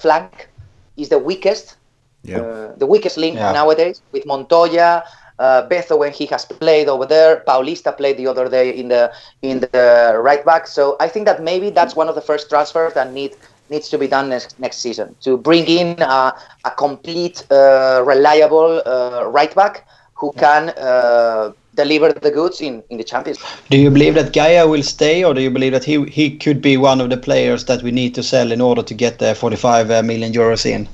[0.00, 0.48] flank
[0.96, 1.76] is the weakest,
[2.24, 2.72] yeah.
[2.76, 3.52] the weakest link yeah.
[3.52, 5.04] nowadays with Montoya
[5.38, 7.42] uh, Beto when he has played over there.
[7.46, 10.66] Paulista played the other day in the in the right back.
[10.66, 13.36] So I think that maybe that's one of the first transfers that need
[13.70, 16.32] needs to be done next next season to bring in uh,
[16.64, 22.98] a complete, uh, reliable uh, right back who can uh, deliver the goods in, in
[22.98, 23.38] the Champions.
[23.70, 26.60] Do you believe that Gaya will stay, or do you believe that he he could
[26.60, 29.34] be one of the players that we need to sell in order to get the
[29.34, 30.88] 45 uh, euros in?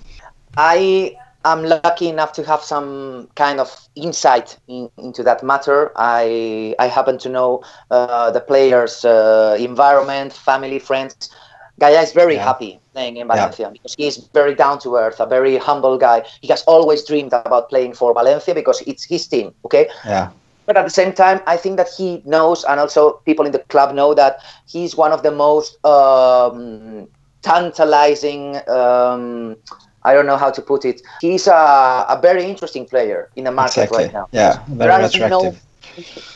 [0.57, 5.93] I I'm lucky enough to have some kind of insight in, into that matter.
[5.97, 11.31] I I happen to know uh, the players' uh, environment, family, friends.
[11.79, 12.45] Gaya is very yeah.
[12.45, 13.71] happy playing in Valencia yeah.
[13.71, 16.25] because he is very down to earth, a very humble guy.
[16.41, 19.53] He has always dreamed about playing for Valencia because it's his team.
[19.65, 19.89] Okay.
[20.05, 20.31] Yeah.
[20.67, 23.59] But at the same time, I think that he knows, and also people in the
[23.59, 27.07] club know that he's one of the most um,
[27.43, 28.57] tantalizing.
[28.69, 29.57] Um,
[30.05, 31.01] I don't know how to put it.
[31.21, 34.05] He's a, a very interesting player in the market exactly.
[34.05, 34.29] right now.
[34.33, 35.31] Yeah, very attractive.
[35.31, 35.57] No,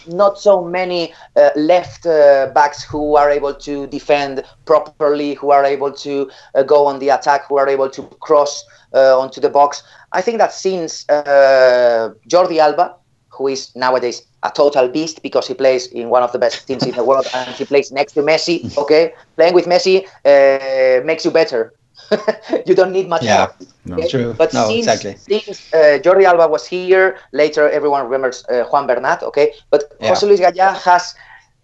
[0.07, 5.65] not so many uh, left uh, backs who are able to defend properly, who are
[5.65, 9.51] able to uh, go on the attack, who are able to cross uh, onto the
[9.51, 9.83] box.
[10.13, 12.97] I think that since uh, Jordi Alba,
[13.31, 16.85] who is nowadays a total beast because he plays in one of the best teams
[16.85, 18.77] in the world and he plays next to Messi.
[18.79, 21.73] Okay, playing with Messi uh, makes you better
[22.67, 23.49] you don't need much yeah.
[23.85, 24.35] No, true.
[24.37, 25.41] But no, since, exactly.
[25.41, 29.53] since uh, Jordi Alba was here, later everyone remembers uh, Juan Bernat, okay?
[29.71, 30.09] But yeah.
[30.09, 31.15] Jose Luis Gaya has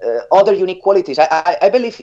[0.05, 1.19] uh, other unique qualities.
[1.19, 2.01] I, I, I, believe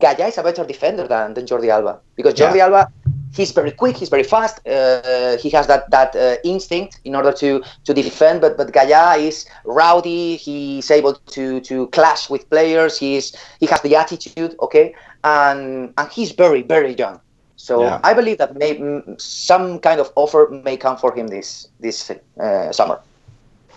[0.00, 2.64] Gaya is a better defender than, than Jordi Alba because Jordi yeah.
[2.64, 2.92] Alba
[3.34, 4.66] he's very quick, he's very fast.
[4.66, 8.40] Uh, he has that that uh, instinct in order to to defend.
[8.40, 10.36] But but Gaya is rowdy.
[10.36, 12.98] He's able to to clash with players.
[12.98, 14.56] He's he has the attitude.
[14.60, 17.20] Okay, and and he's very very young.
[17.60, 18.00] So Yeah.
[18.02, 22.10] I believe that may, mm, some kind of offer may come for him this this
[22.10, 22.98] uh, summer.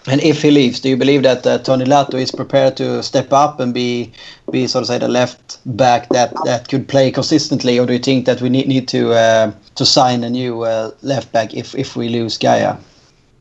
[0.06, 3.32] And if he leaves, do you believe that uh, Toni Lato is prepared to step
[3.32, 4.12] up and be,
[4.52, 8.00] be sort of say the left back that, that could play consistently, or do you
[8.00, 11.74] think that we need need to uh, to sign a new uh, left back if
[11.76, 12.78] if we lose Gaya?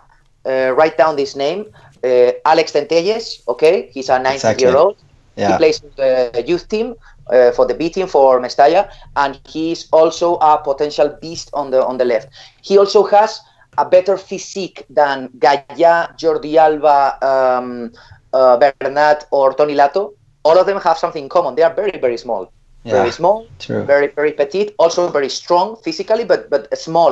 [0.46, 1.66] uh, write down this name,
[2.04, 3.42] uh, Alex Centelles.
[3.48, 4.66] Okay, he's a 19 Exactly.
[4.66, 4.96] year old.
[5.40, 6.96] He plays the youth team
[7.32, 11.84] uh, for the B team for Mestalla, and he's also a potential beast on the
[11.84, 12.30] on the left.
[12.62, 13.40] He also has
[13.78, 17.92] a better physique than Gaya, Jordi Alba, um,
[18.34, 20.14] uh, Bernat, or Toni Lato.
[20.46, 21.56] All of them have something in common.
[21.56, 22.44] They are very very small,
[22.84, 22.94] Yeah.
[23.02, 23.84] very small, True.
[23.94, 27.12] very very petite, also very strong physically, but but small.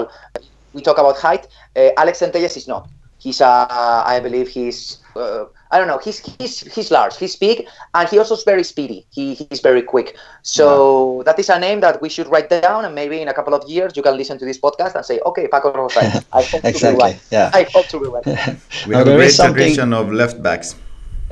[0.75, 1.43] We talk about height.
[1.75, 2.83] Uh, Alex Centelles is not.
[3.23, 4.79] He's uh, I believe he's
[5.15, 5.99] uh, I don't know.
[6.07, 7.15] He's he's he's large.
[7.23, 7.57] He's big,
[7.97, 8.99] and he also is very speedy.
[9.17, 10.07] He he's very quick.
[10.57, 10.65] So
[11.25, 13.63] that is a name that we should write down, and maybe in a couple of
[13.75, 16.13] years you can listen to this podcast and say, okay, Paco was right.
[16.33, 17.03] I hope to be Exactly.
[17.05, 17.17] right.
[17.31, 17.49] Yeah.
[17.53, 18.25] I hope to be right.
[18.87, 20.75] We have a great is something- tradition of left backs.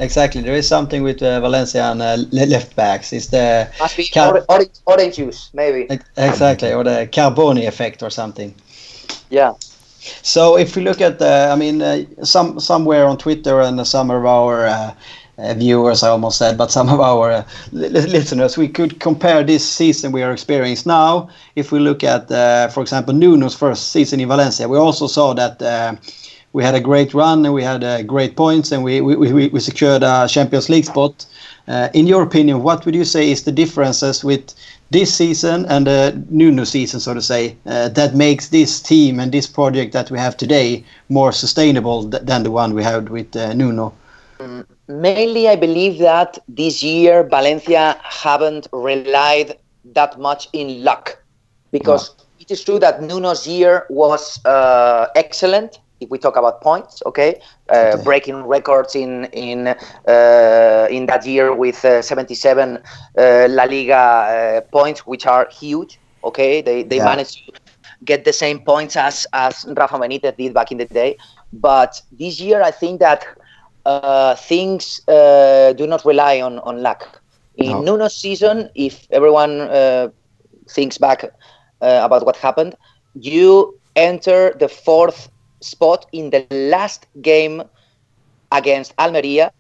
[0.02, 0.42] Exactly.
[0.42, 3.14] There is something with uh, Valencia and uh, left backs.
[3.14, 5.88] It's the Must be Car- orange, orange juice, maybe.
[6.18, 8.56] exactly or the Carboni effect or something.
[9.30, 9.54] Yeah.
[10.24, 14.10] So if we look at the, I mean, uh, some somewhere on Twitter and some
[14.10, 14.94] of our uh,
[15.38, 19.00] uh, viewers, I almost said, but some of our uh, li- li- listeners, we could
[19.00, 21.30] compare this season we are experiencing now.
[21.56, 25.34] If we look at, uh, for example, Nuno's first season in Valencia, we also saw
[25.36, 25.96] that uh,
[26.54, 29.48] we had a great run and we had uh, great points and we we, we,
[29.48, 31.26] we secured a Champions League spot.
[31.68, 34.54] Uh, in your opinion, what would you say is the differences with
[34.90, 39.32] this season and the Nuno season, so to say, uh, that makes this team and
[39.32, 43.34] this project that we have today more sustainable th- than the one we had with
[43.36, 43.94] uh, Nuno?
[44.88, 49.58] Mainly, I believe that this year Valencia haven't relied
[49.94, 51.24] that much in luck,
[51.72, 55.80] because it is true that Nuno's year was uh, excellent.
[56.02, 58.06] If we talk about points, okay, uh, Okay.
[58.06, 62.80] breaking records in in uh, in that year with uh, 77
[63.18, 66.00] uh, La Liga uh, points, which are huge.
[66.24, 67.14] Okay, they they Yeah.
[67.14, 67.54] managed to
[68.06, 71.18] get the same points as as Rafa Benitez did back in the day.
[71.54, 73.26] But this year, I think that
[73.86, 77.22] uh, things uh, do not rely on, on luck.
[77.56, 77.86] In No.
[77.86, 80.10] Nuno's season, if everyone uh,
[80.70, 81.24] thinks back
[81.82, 82.76] uh, about what happened,
[83.14, 85.30] you enter the fourth
[85.62, 87.62] spot in the last game
[88.52, 89.52] against Almeria.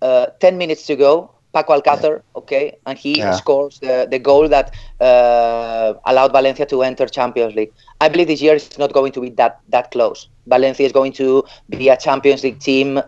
[0.00, 1.30] Uh, 10 minutes to go.
[1.52, 3.32] Paco Alcácer, okay, and he Yeah.
[3.32, 7.72] scores the, the goal that uh, allowed Valencia to enter Champions League.
[8.00, 10.28] I believe this year it's not going to be that that close.
[10.46, 13.00] Valencia is going to be a Champions League team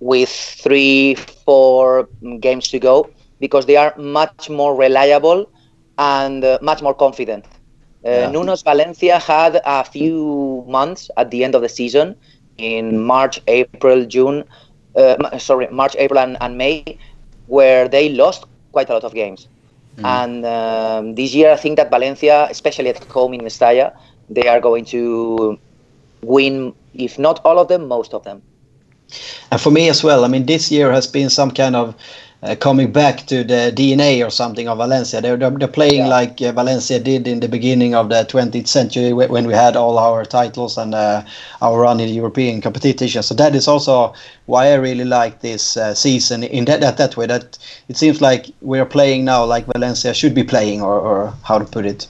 [0.00, 2.08] with three, four
[2.40, 5.50] games to go because they are much more reliable
[5.98, 7.46] and uh, much more confident.
[8.06, 8.30] Uh, Yeah.
[8.30, 12.14] Nuno's Valencia had a few months at the end of the season
[12.56, 14.44] in March, April, June,
[14.94, 16.84] uh, sorry, March, April, and, and May,
[17.48, 19.48] where they lost quite a lot of games.
[20.04, 23.92] And um, this year, I think that Valencia, especially at home in Mestalla,
[24.28, 25.58] they are going to
[26.22, 28.42] win, if not all of them, most of them.
[29.50, 31.94] And for me as well, I mean, this year has been some kind of
[32.42, 35.20] uh, coming back to the DNA or something of Valencia.
[35.20, 36.08] They're, they're, playing Yeah.
[36.08, 39.98] like uh, Valencia did in the beginning of the 20th century when we had all
[39.98, 41.22] our titles and uh,
[41.62, 43.22] our run in European competition.
[43.22, 44.14] So that is also
[44.46, 47.26] why I really like this uh, season in that, that that way.
[47.26, 47.58] That
[47.88, 51.64] it seems like we're playing now like Valencia should be playing, or, or how to
[51.64, 52.06] put it.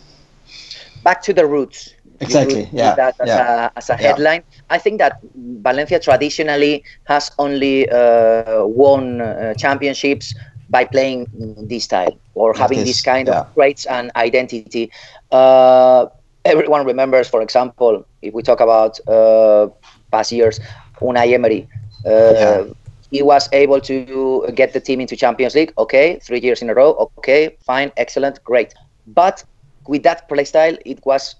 [1.02, 1.95] back to the roots.
[2.20, 4.08] Exactly, yeah, That as yeah, a, as a yeah.
[4.08, 4.42] headline.
[4.70, 10.34] I think that Valencia traditionally has only uh, won uh, championships
[10.68, 11.26] by playing
[11.68, 13.40] this style or Like having this, this kind yeah.
[13.40, 14.90] of traits and identity.
[15.30, 16.06] Uh,
[16.44, 19.68] everyone remembers, for example, if we talk about uh,
[20.10, 20.60] past years,
[21.00, 21.68] Unai Emery.
[22.04, 22.64] Uh, yeah.
[23.10, 25.72] He was able to get the team into Champions League.
[25.78, 27.10] Okay, three years in a row.
[27.18, 28.74] Okay, fine, excellent, great.
[29.06, 29.44] But
[29.86, 31.36] with that play style, it was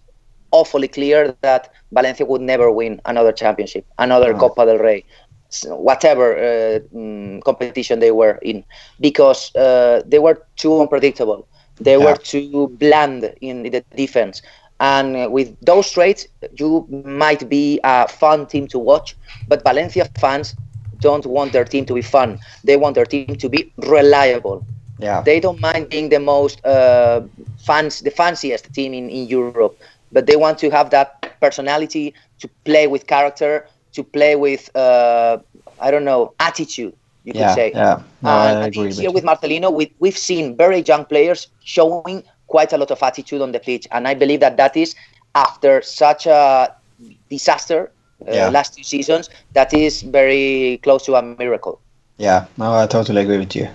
[0.61, 4.39] awfully clear that Valencia would never win another championship, another oh.
[4.39, 5.05] Copa del Rey,
[5.89, 8.65] whatever uh, mm, competition they were in,
[9.01, 11.47] because uh, they were too unpredictable.
[11.81, 12.05] They yeah.
[12.05, 14.43] were too bland in the defense.
[14.79, 16.27] And with those traits,
[16.61, 19.17] you might be a fun team to watch,
[19.49, 20.55] but Valencia fans
[21.01, 22.39] don't want their team to be fun.
[22.65, 24.67] They want their team to be reliable.
[24.99, 25.23] Yeah.
[25.23, 27.23] They don't mind being the most uh,
[27.59, 29.79] fans, the fanciest team in, in Europe,
[30.17, 31.09] but they want to have that
[31.41, 35.37] personality to play with character, to play with, uh,
[35.79, 36.95] I don't know, attitude.
[37.25, 37.69] You yeah, could say.
[37.75, 38.01] Yeah.
[38.23, 42.23] No, and I agree here with, with Marcelino, we, we've seen very young players showing
[42.47, 44.95] quite a lot of attitude on the pitch, and I believe that that is
[45.35, 46.75] after such a
[47.29, 47.93] disaster
[48.27, 48.49] uh, yeah.
[48.49, 51.79] last two seasons that is very close to a miracle.
[52.17, 53.69] Yeah, no, I totally agree with you.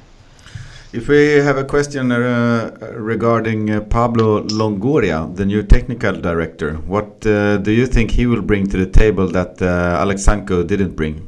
[0.93, 7.25] If we have a question uh, regarding uh, Pablo Longoria, the new technical director, what
[7.25, 11.25] uh, do you think he will bring to the table that uh, Alexanko didn't bring?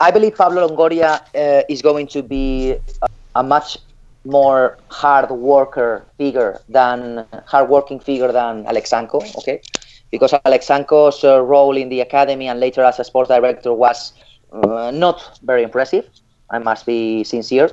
[0.00, 2.72] I believe Pablo Longoria uh, is going to be
[3.02, 3.78] a, a much
[4.24, 9.22] more hard worker figure than hard working figure than Alexanko.
[9.38, 9.62] Okay,
[10.10, 14.14] because Alexanko's uh, role in the academy and later as a sports director was
[14.52, 16.10] uh, not very impressive.
[16.50, 17.70] I must be sincere,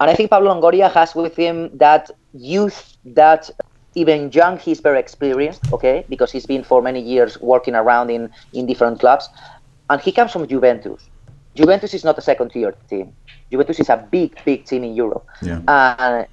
[0.00, 3.50] and I think Pablo Longoria has with him that youth that
[3.94, 5.72] even young he's very experienced.
[5.72, 9.28] Okay, because he's been for many years working around in in different clubs,
[9.90, 11.08] and he comes from Juventus.
[11.54, 13.12] Juventus is not a second tier team.
[13.50, 15.26] Juventus is a big, big team in Europe.
[15.40, 15.60] Yeah.
[15.68, 16.26] And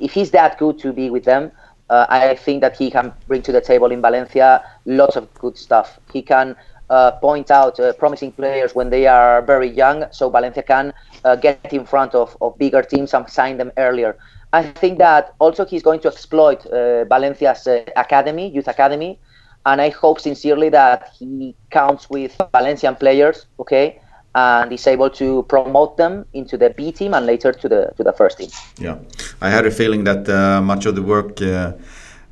[0.00, 1.52] if he's that good to be with them,
[1.90, 5.56] uh, I think that he can bring to the table in Valencia lots of good
[5.56, 6.00] stuff.
[6.12, 6.56] He can
[6.94, 10.92] uh, point out uh, promising players when they are very young, so Valencia can
[11.24, 14.16] uh, get in front of, of bigger teams and sign them earlier.
[14.52, 19.18] I think that also he's going to exploit uh, Valencia's uh, academy, youth academy,
[19.66, 24.00] and I hope sincerely that he counts with Valencian players, okay,
[24.36, 28.04] and is able to promote them into the B team and later to the to
[28.04, 28.50] the first team.
[28.78, 28.98] Yeah,
[29.40, 30.28] I had a feeling that
[30.62, 31.40] much of the work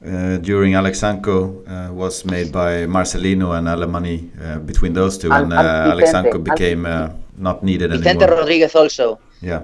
[0.05, 5.31] uh, uh, during Alexanko uh, was made by Marcelino and Alemany uh, between those two,
[5.33, 6.83] and, and, and uh, Alexanko became
[7.39, 8.39] not needed Vicente anymore.
[8.39, 9.19] Rodriguez also.
[9.41, 9.61] Yeah.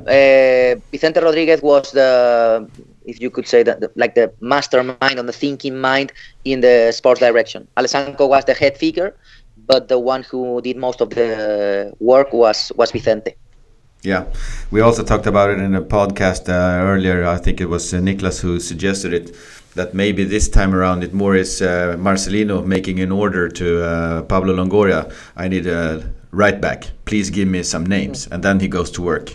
[0.91, 2.69] Vicente Rodriguez was the
[3.05, 6.13] if you could say that the, like the mastermind on the thinking mind
[6.45, 7.67] in the sports direction.
[7.77, 9.15] Alexanko was the head figure,
[9.67, 13.35] but the one who did most of the work was was Vicente.
[14.03, 14.27] Yeah,
[14.71, 17.27] we also talked about it in a podcast uh, earlier.
[17.27, 19.35] I think it was uh, Niklas who suggested it
[19.79, 24.23] that maybe this time around it more is uh, Marcelino making an order to uh,
[24.23, 25.11] Pablo Longoria.
[25.37, 26.03] I need a
[26.33, 26.91] right back.
[27.05, 29.35] Please give me some names, and then he goes to work.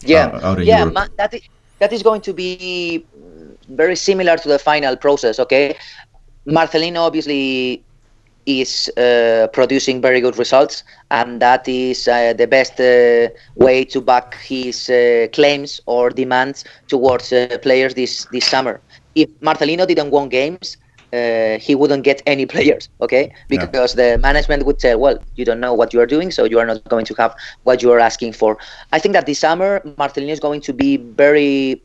[0.00, 0.84] Yeah, out, out yeah,
[1.16, 1.42] that is,
[1.78, 3.04] that is going to be
[3.68, 5.40] very similar to the final process.
[5.40, 5.76] Okay,
[6.46, 7.82] Marcelino obviously
[8.44, 14.00] is uh, producing very good results, and that is uh, the best uh, way to
[14.00, 18.80] back his uh, claims or demands towards uh, players this this summer.
[19.14, 20.76] If Marcelino didn't win games,
[21.12, 23.32] uh, he wouldn't get any players, okay?
[23.48, 24.12] Because yeah.
[24.12, 26.66] the management would say, well, you don't know what you are doing, so you are
[26.66, 27.34] not going to have
[27.64, 28.58] what you are asking for.
[28.92, 31.82] I think that this summer, Marcelino is going to be very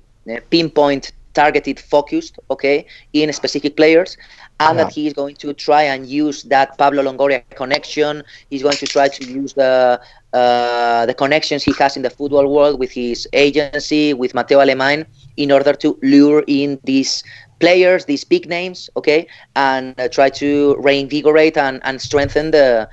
[0.49, 2.77] pinpoint targeted focused okay
[3.13, 4.17] in specific players
[4.59, 4.83] and yeah.
[4.83, 8.23] that he is going to try and use that Pablo Longoria connection.
[8.49, 10.01] He's going to try to use the
[10.33, 15.05] uh, the connections he has in the football world with his agency, with Mateu Alemany,
[15.37, 17.23] in order to lure in these
[17.59, 22.89] players, these big names, okay, and uh, try to reinvigorate and, and strengthen the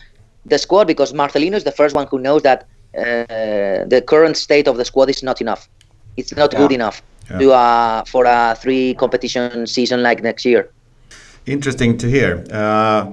[0.47, 2.67] the squad because Marcelino is the first one who knows that
[2.97, 5.69] uh, the current state of the squad is not enough.
[6.17, 6.59] It's not yeah.
[6.59, 7.39] good enough yeah.
[7.39, 10.71] to, uh, for a three competition season like next year.
[11.47, 12.45] Interesting to hear.
[12.51, 13.13] Uh,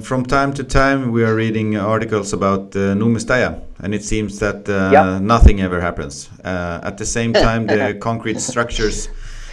[0.00, 4.38] from time to time, we are reading articles about uh, Nou Mestalla, and it seems
[4.40, 5.22] that uh, yep.
[5.22, 6.28] nothing ever happens.
[6.44, 9.08] Uh, at the same time, the concrete structures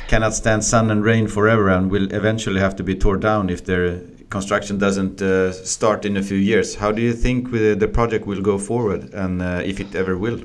[0.08, 3.66] cannot stand sun and rain forever and will eventually have to be torn down if
[3.66, 6.76] their construction doesn't uh, start in a few years.
[6.76, 10.42] How do you think the project will go forward, and uh, if it ever will?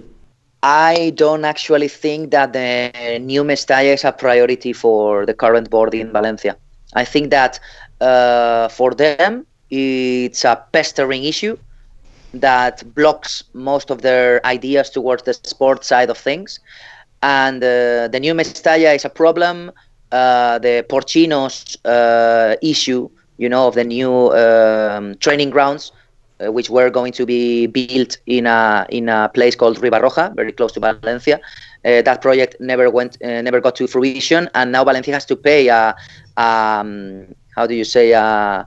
[0.63, 5.95] I don't actually think that the new Mestalla is a priority for the current board
[5.95, 6.57] in Valencia.
[6.95, 7.61] I think that
[8.01, 11.57] uh, for them it's a pestering issue
[12.35, 16.61] that blocks most of their ideas towards the sport side of things.
[17.23, 19.73] And uh, the new Mestalla is a problem.
[20.13, 23.09] Uh, the Porxinos uh, issue
[23.39, 25.93] you know, of the new um, training grounds,
[26.45, 30.53] uh, which were going to be built in a in a place called Ribarroja, very
[30.53, 31.41] close to Valencia.
[31.85, 35.37] Uh, that project never went, uh, never got to fruition, and now Valencia has to
[35.37, 35.95] pay a,
[36.37, 38.67] um, how do you say, a,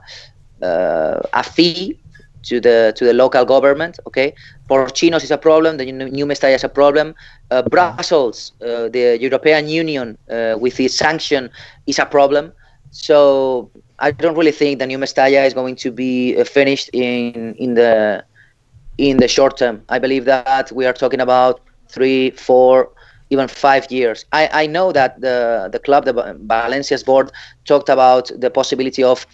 [0.62, 1.98] a fee
[2.44, 3.98] to the to the local government.
[4.06, 4.34] Okay,
[4.68, 5.76] Porxinos is a problem.
[5.78, 7.14] The new Mestalla is a problem.
[7.50, 11.50] Uh, Brussels, uh, the European Union, uh, with its sanction,
[11.86, 12.52] is a problem.
[12.90, 17.54] So I don't really think the new Mestalla is going to be uh, finished in
[17.58, 18.24] in the
[18.98, 19.82] in the short term.
[19.88, 22.90] I believe that we are talking about three, four,
[23.30, 24.24] even five years.
[24.32, 26.12] I, I know that the the club, the
[26.44, 27.30] Valencia's board,
[27.64, 29.26] talked about the possibility of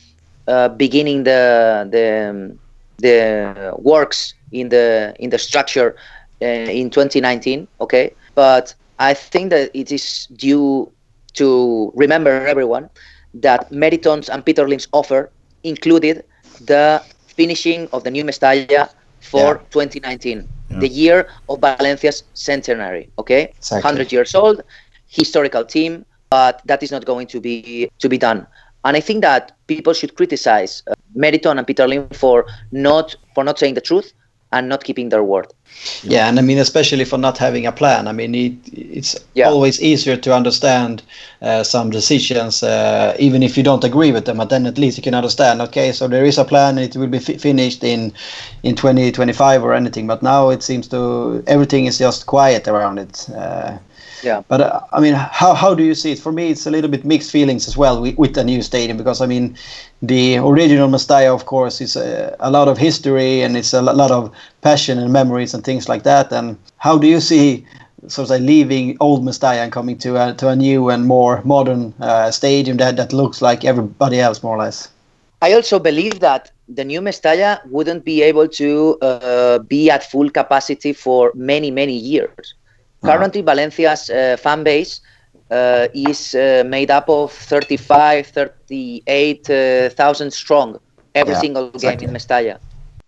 [0.49, 2.57] uh, beginning the the
[2.99, 5.94] the works in the in the structure
[6.42, 10.90] uh, in 2019 okay but i think that it is due
[11.34, 12.88] to remember everyone
[13.34, 15.30] that Meriton's and Peter Lim's offer
[15.62, 16.24] included
[16.61, 18.88] the finishing of the new Mestalla
[19.20, 19.70] for yeah.
[19.70, 20.78] 2019 yeah.
[20.78, 23.84] the year of Valencia's centenary okay exactly.
[23.84, 24.62] 100 years old
[25.09, 28.46] historical team but that is not going to be to be done
[28.84, 33.44] and I think that people should criticize uh, Meriton and Peter Lim for not for
[33.44, 34.12] not saying the truth
[34.52, 35.46] and not keeping their word.
[36.02, 38.08] Yeah, and I mean, especially for not having a plan.
[38.08, 39.46] I mean, it, it's yeah.
[39.46, 41.02] always easier to understand
[41.42, 44.38] uh, some decisions, uh, even if you don't agree with them.
[44.38, 45.60] But then at least you can understand.
[45.60, 46.78] Okay, so there is a plan.
[46.78, 48.12] It will be finished in
[48.62, 50.06] in 2025 or anything.
[50.06, 53.28] But now it seems to everything is just quiet around it.
[53.30, 53.78] Uh,
[54.22, 54.42] yeah.
[54.48, 56.18] But uh, I mean, how how do you see it?
[56.18, 58.96] For me, it's a little bit mixed feelings as well with, with the new stadium
[58.96, 59.56] because I mean,
[60.02, 64.10] the original Mestalla, of course, is a, a, lot of history and it's a lot
[64.10, 66.32] of passion and memories and things like that.
[66.32, 67.66] And how do you see?
[68.06, 71.42] So of say leaving old Mestalla and coming to a, to a new and more
[71.44, 74.88] modern uh, stadium that, that looks like everybody else more or less.
[75.42, 80.30] I also believe that the new Mestalla wouldn't be able to uh, be at full
[80.30, 82.54] capacity for many many years.
[83.05, 85.01] Currently, Valencia's uh, fan base
[85.51, 90.78] uh, is uh, made up of 35, 38,000 strong
[91.14, 92.59] every yeah, single game in Mestalla.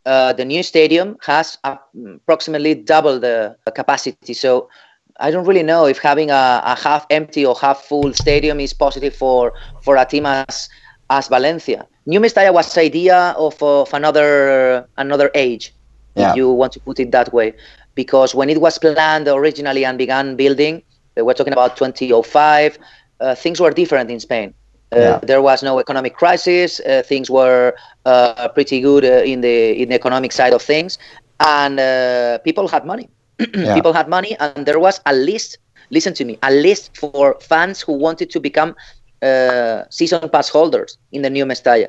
[0.07, 4.32] Uh, the new stadium has approximately double the capacity.
[4.32, 4.70] So
[5.18, 8.72] I don't really know if having a, a, half empty or half full stadium is
[8.72, 10.70] positive for, for a team as,
[11.11, 11.86] as Valencia.
[12.07, 15.74] New Mestalla was idea of, of another another age,
[16.14, 16.30] yeah.
[16.30, 17.53] if you want to put it that way
[17.95, 20.82] because when it was planned originally and began building,
[21.18, 22.78] uh, we're talking about 2005,
[23.20, 24.55] uh, things were different in Spain.
[24.93, 25.18] Uh, yeah.
[25.22, 26.80] There was no economic crisis.
[26.80, 27.74] Uh, things were
[28.07, 30.99] uh, pretty good uh, in the in the economic side of things,
[31.38, 31.76] and
[32.43, 33.09] people had money.
[33.55, 33.74] yeah.
[33.74, 35.59] People had money, and there was a list.
[35.91, 38.74] Listen to me, a list for fans who wanted to become
[39.91, 41.86] season pass holders in the new Mestalla.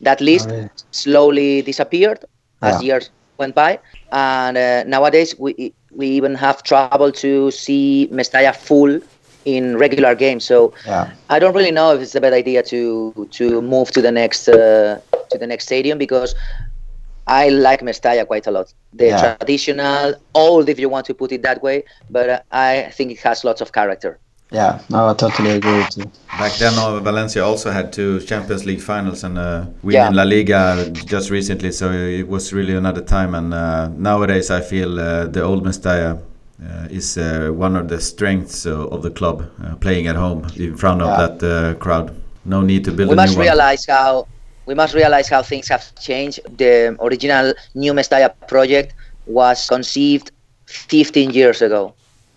[0.00, 2.24] That list oh, slowly disappeared
[2.62, 2.94] as yeah.
[2.94, 3.78] years went by,
[4.12, 9.00] and uh, nowadays we we even have trouble to see Mestalla full
[9.44, 10.44] in regular games.
[10.44, 11.12] So yeah.
[11.30, 14.48] I don't really know if it's a bad idea to to move to the next
[14.48, 16.34] uh, to the next stadium because
[17.26, 18.72] I like Mestalla quite a lot.
[18.92, 19.36] The yeah.
[19.36, 23.44] traditional, old, if you want to put it that way, but I think it has
[23.44, 24.18] lots of character.
[24.54, 26.04] Yeah, no, I totally agree with you.
[26.38, 30.06] Back then, uh, Valencia also had two Champions League finals and uh, we yeah.
[30.06, 33.34] in La Liga just recently, so it was really another time.
[33.34, 36.22] And uh, nowadays, I feel uh, the old Mestalla
[36.62, 39.44] uh, is uh, one of the strengths of the club,
[39.80, 41.26] playing at home in front of yeah.
[41.26, 42.14] that crowd.
[42.44, 43.10] No need to build.
[43.10, 43.96] We must realize one.
[43.96, 44.28] how
[44.66, 46.38] we must realize how things have changed.
[46.58, 48.94] The original New Mestalla project
[49.26, 50.30] was conceived
[50.66, 51.94] 15 years ago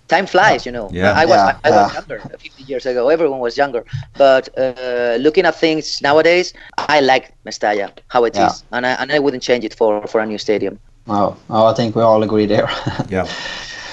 [0.07, 0.89] time flies you know.
[0.91, 1.13] yeah.
[1.13, 3.09] i was yeah, I, I, was younger 50 years ago.
[3.09, 3.85] Everyone was younger.
[4.17, 9.11] But uh, looking at things nowadays i like mestalla how it is, and I, and
[9.11, 10.79] I wouldn't change it for for a new stadium.
[11.07, 12.69] Oh, oh i think we all agree there.
[13.09, 13.27] Yeah.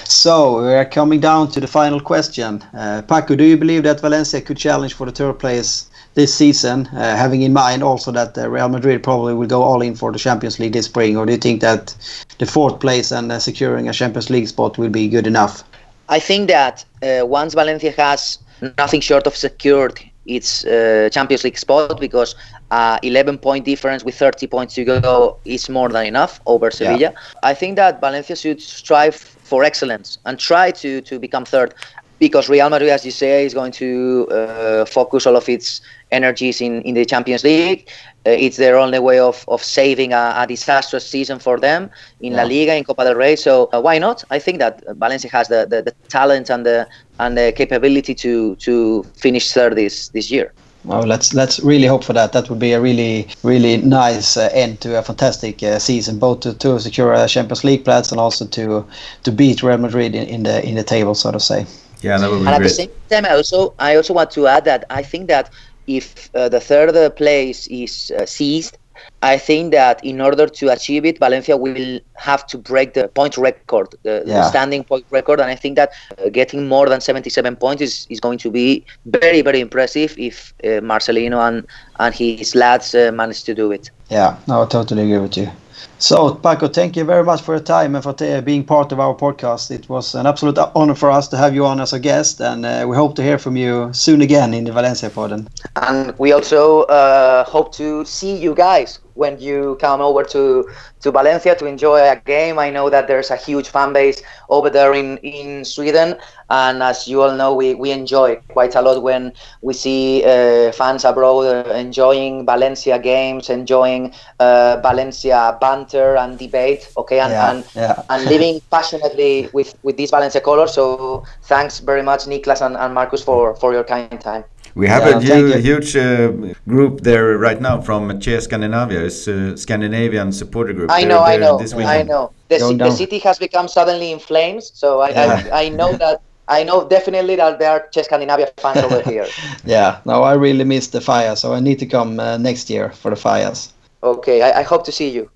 [0.07, 2.61] So we're coming down to the final question.
[2.73, 6.87] Uh, paco do you believe that valencia could challenge for the third place this season,
[6.87, 10.11] uh, having in mind also that uh, Real Madrid probably will go all in for
[10.11, 11.93] the Champions League this spring, or do you think that
[12.39, 15.63] the fourth place and uh, securing a Champions League spot will be good enough?
[16.09, 18.39] I think that uh, once Valencia has
[18.77, 22.35] nothing short of secured its uh, Champions League spot because
[22.71, 26.97] uh, 11 point difference with 30 points to go is more than enough over Sevilla.
[26.97, 27.11] Yeah.
[27.43, 31.73] I think that Valencia should strive for excellence and try to, to become third
[32.19, 35.81] because Real Madrid, as you say, is going to uh, focus all of its
[36.11, 37.89] energies in, in the Champions League.
[38.27, 41.91] Uh, it's their only way of, of saving a, a disastrous season for them
[42.21, 42.41] in yeah.
[42.41, 43.35] La Liga, in Copa del Rey.
[43.35, 44.23] So uh, why not?
[44.31, 46.87] I think that Valencia has the, the, the, talent and the
[47.19, 50.53] and the capability to to finish third this this year.
[50.85, 52.31] Well, let's let's really hope for that.
[52.33, 56.41] That would be a really really nice uh, end to a fantastic uh, season, both
[56.41, 58.85] to, to secure a Champions League place and also to
[59.23, 61.65] to beat Real Madrid in, in the in the table, so to say.
[62.01, 62.55] Yeah, that would be and great.
[62.55, 65.49] at the same time, I also I also want to add that I think that
[65.87, 68.77] if uh, the third place is uh, seized,
[69.21, 73.37] I think that in order to achieve it, Valencia will have to break the point
[73.37, 77.55] record, the, the standing point record, and I think that uh, getting more than 77
[77.57, 81.67] points is, is going to be very very impressive if uh, Marcelino and
[81.99, 83.89] and his lads uh, manage to do it.
[84.09, 85.51] Yeah, no, I totally agree with you.
[85.97, 88.99] So, Paco, thank you very much for your time and for t- being part of
[88.99, 89.71] our podcast.
[89.71, 92.65] It was an absolute honor for us to have you on as a guest, and
[92.65, 95.47] uh, we hope to hear from you soon again in the Valencia Podden.
[95.75, 100.69] And we also uh, hope to see you guys when you come over to,
[101.01, 102.59] to Valencia to enjoy a game.
[102.59, 106.17] I know that there's a huge fan base over there in, in Sweden.
[106.49, 110.71] And as you all know, we, we enjoy quite a lot when we see uh,
[110.71, 117.65] fans abroad enjoying Valencia games, enjoying uh, Valencia banter and debate, okay, and, Yeah, and,
[117.75, 118.03] yeah.
[118.09, 120.73] and living passionately with, with these Valencia colors.
[120.73, 124.45] So thanks very much, Niklas and, and Marcus, for, for your kind time.
[124.75, 126.31] We have Yeah, a hu- huge uh,
[126.67, 129.05] group there right now from Che Scandinavia.
[129.05, 130.91] It's a Scandinavian supporter group.
[130.91, 132.31] I They're know, I know, I know.
[132.49, 135.43] The, Going ci- the city has become suddenly in flames, so I, Yeah.
[135.53, 139.25] I, I know that I know definitely that there are Che Scandinavia fans over here.
[139.65, 142.91] Yeah, no, I really miss the fire, so I need to come uh, next year
[142.91, 143.73] for the fires.
[144.03, 145.29] Okay, I, I hope to see you.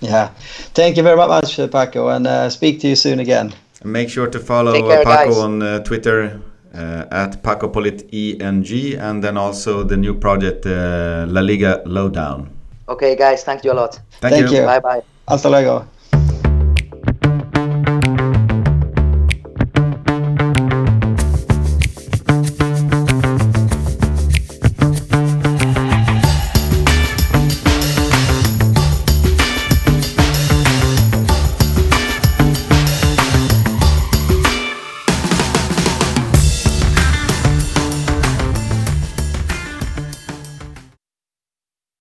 [0.00, 0.30] Yeah,
[0.74, 3.52] thank you very much, uh, Paco, and uh, speak to you soon again.
[3.82, 5.38] And make sure to follow care, uh, Paco guys.
[5.38, 6.40] on uh, Twitter
[6.74, 12.48] uh, at PacoPolitENG and then also the new project uh, La Liga Lowdown.
[12.88, 14.00] Okay, guys, thank you a lot.
[14.20, 14.58] Thank, Thank you.
[14.58, 14.66] you.
[14.66, 15.02] Bye bye.
[15.26, 15.86] Hasta luego.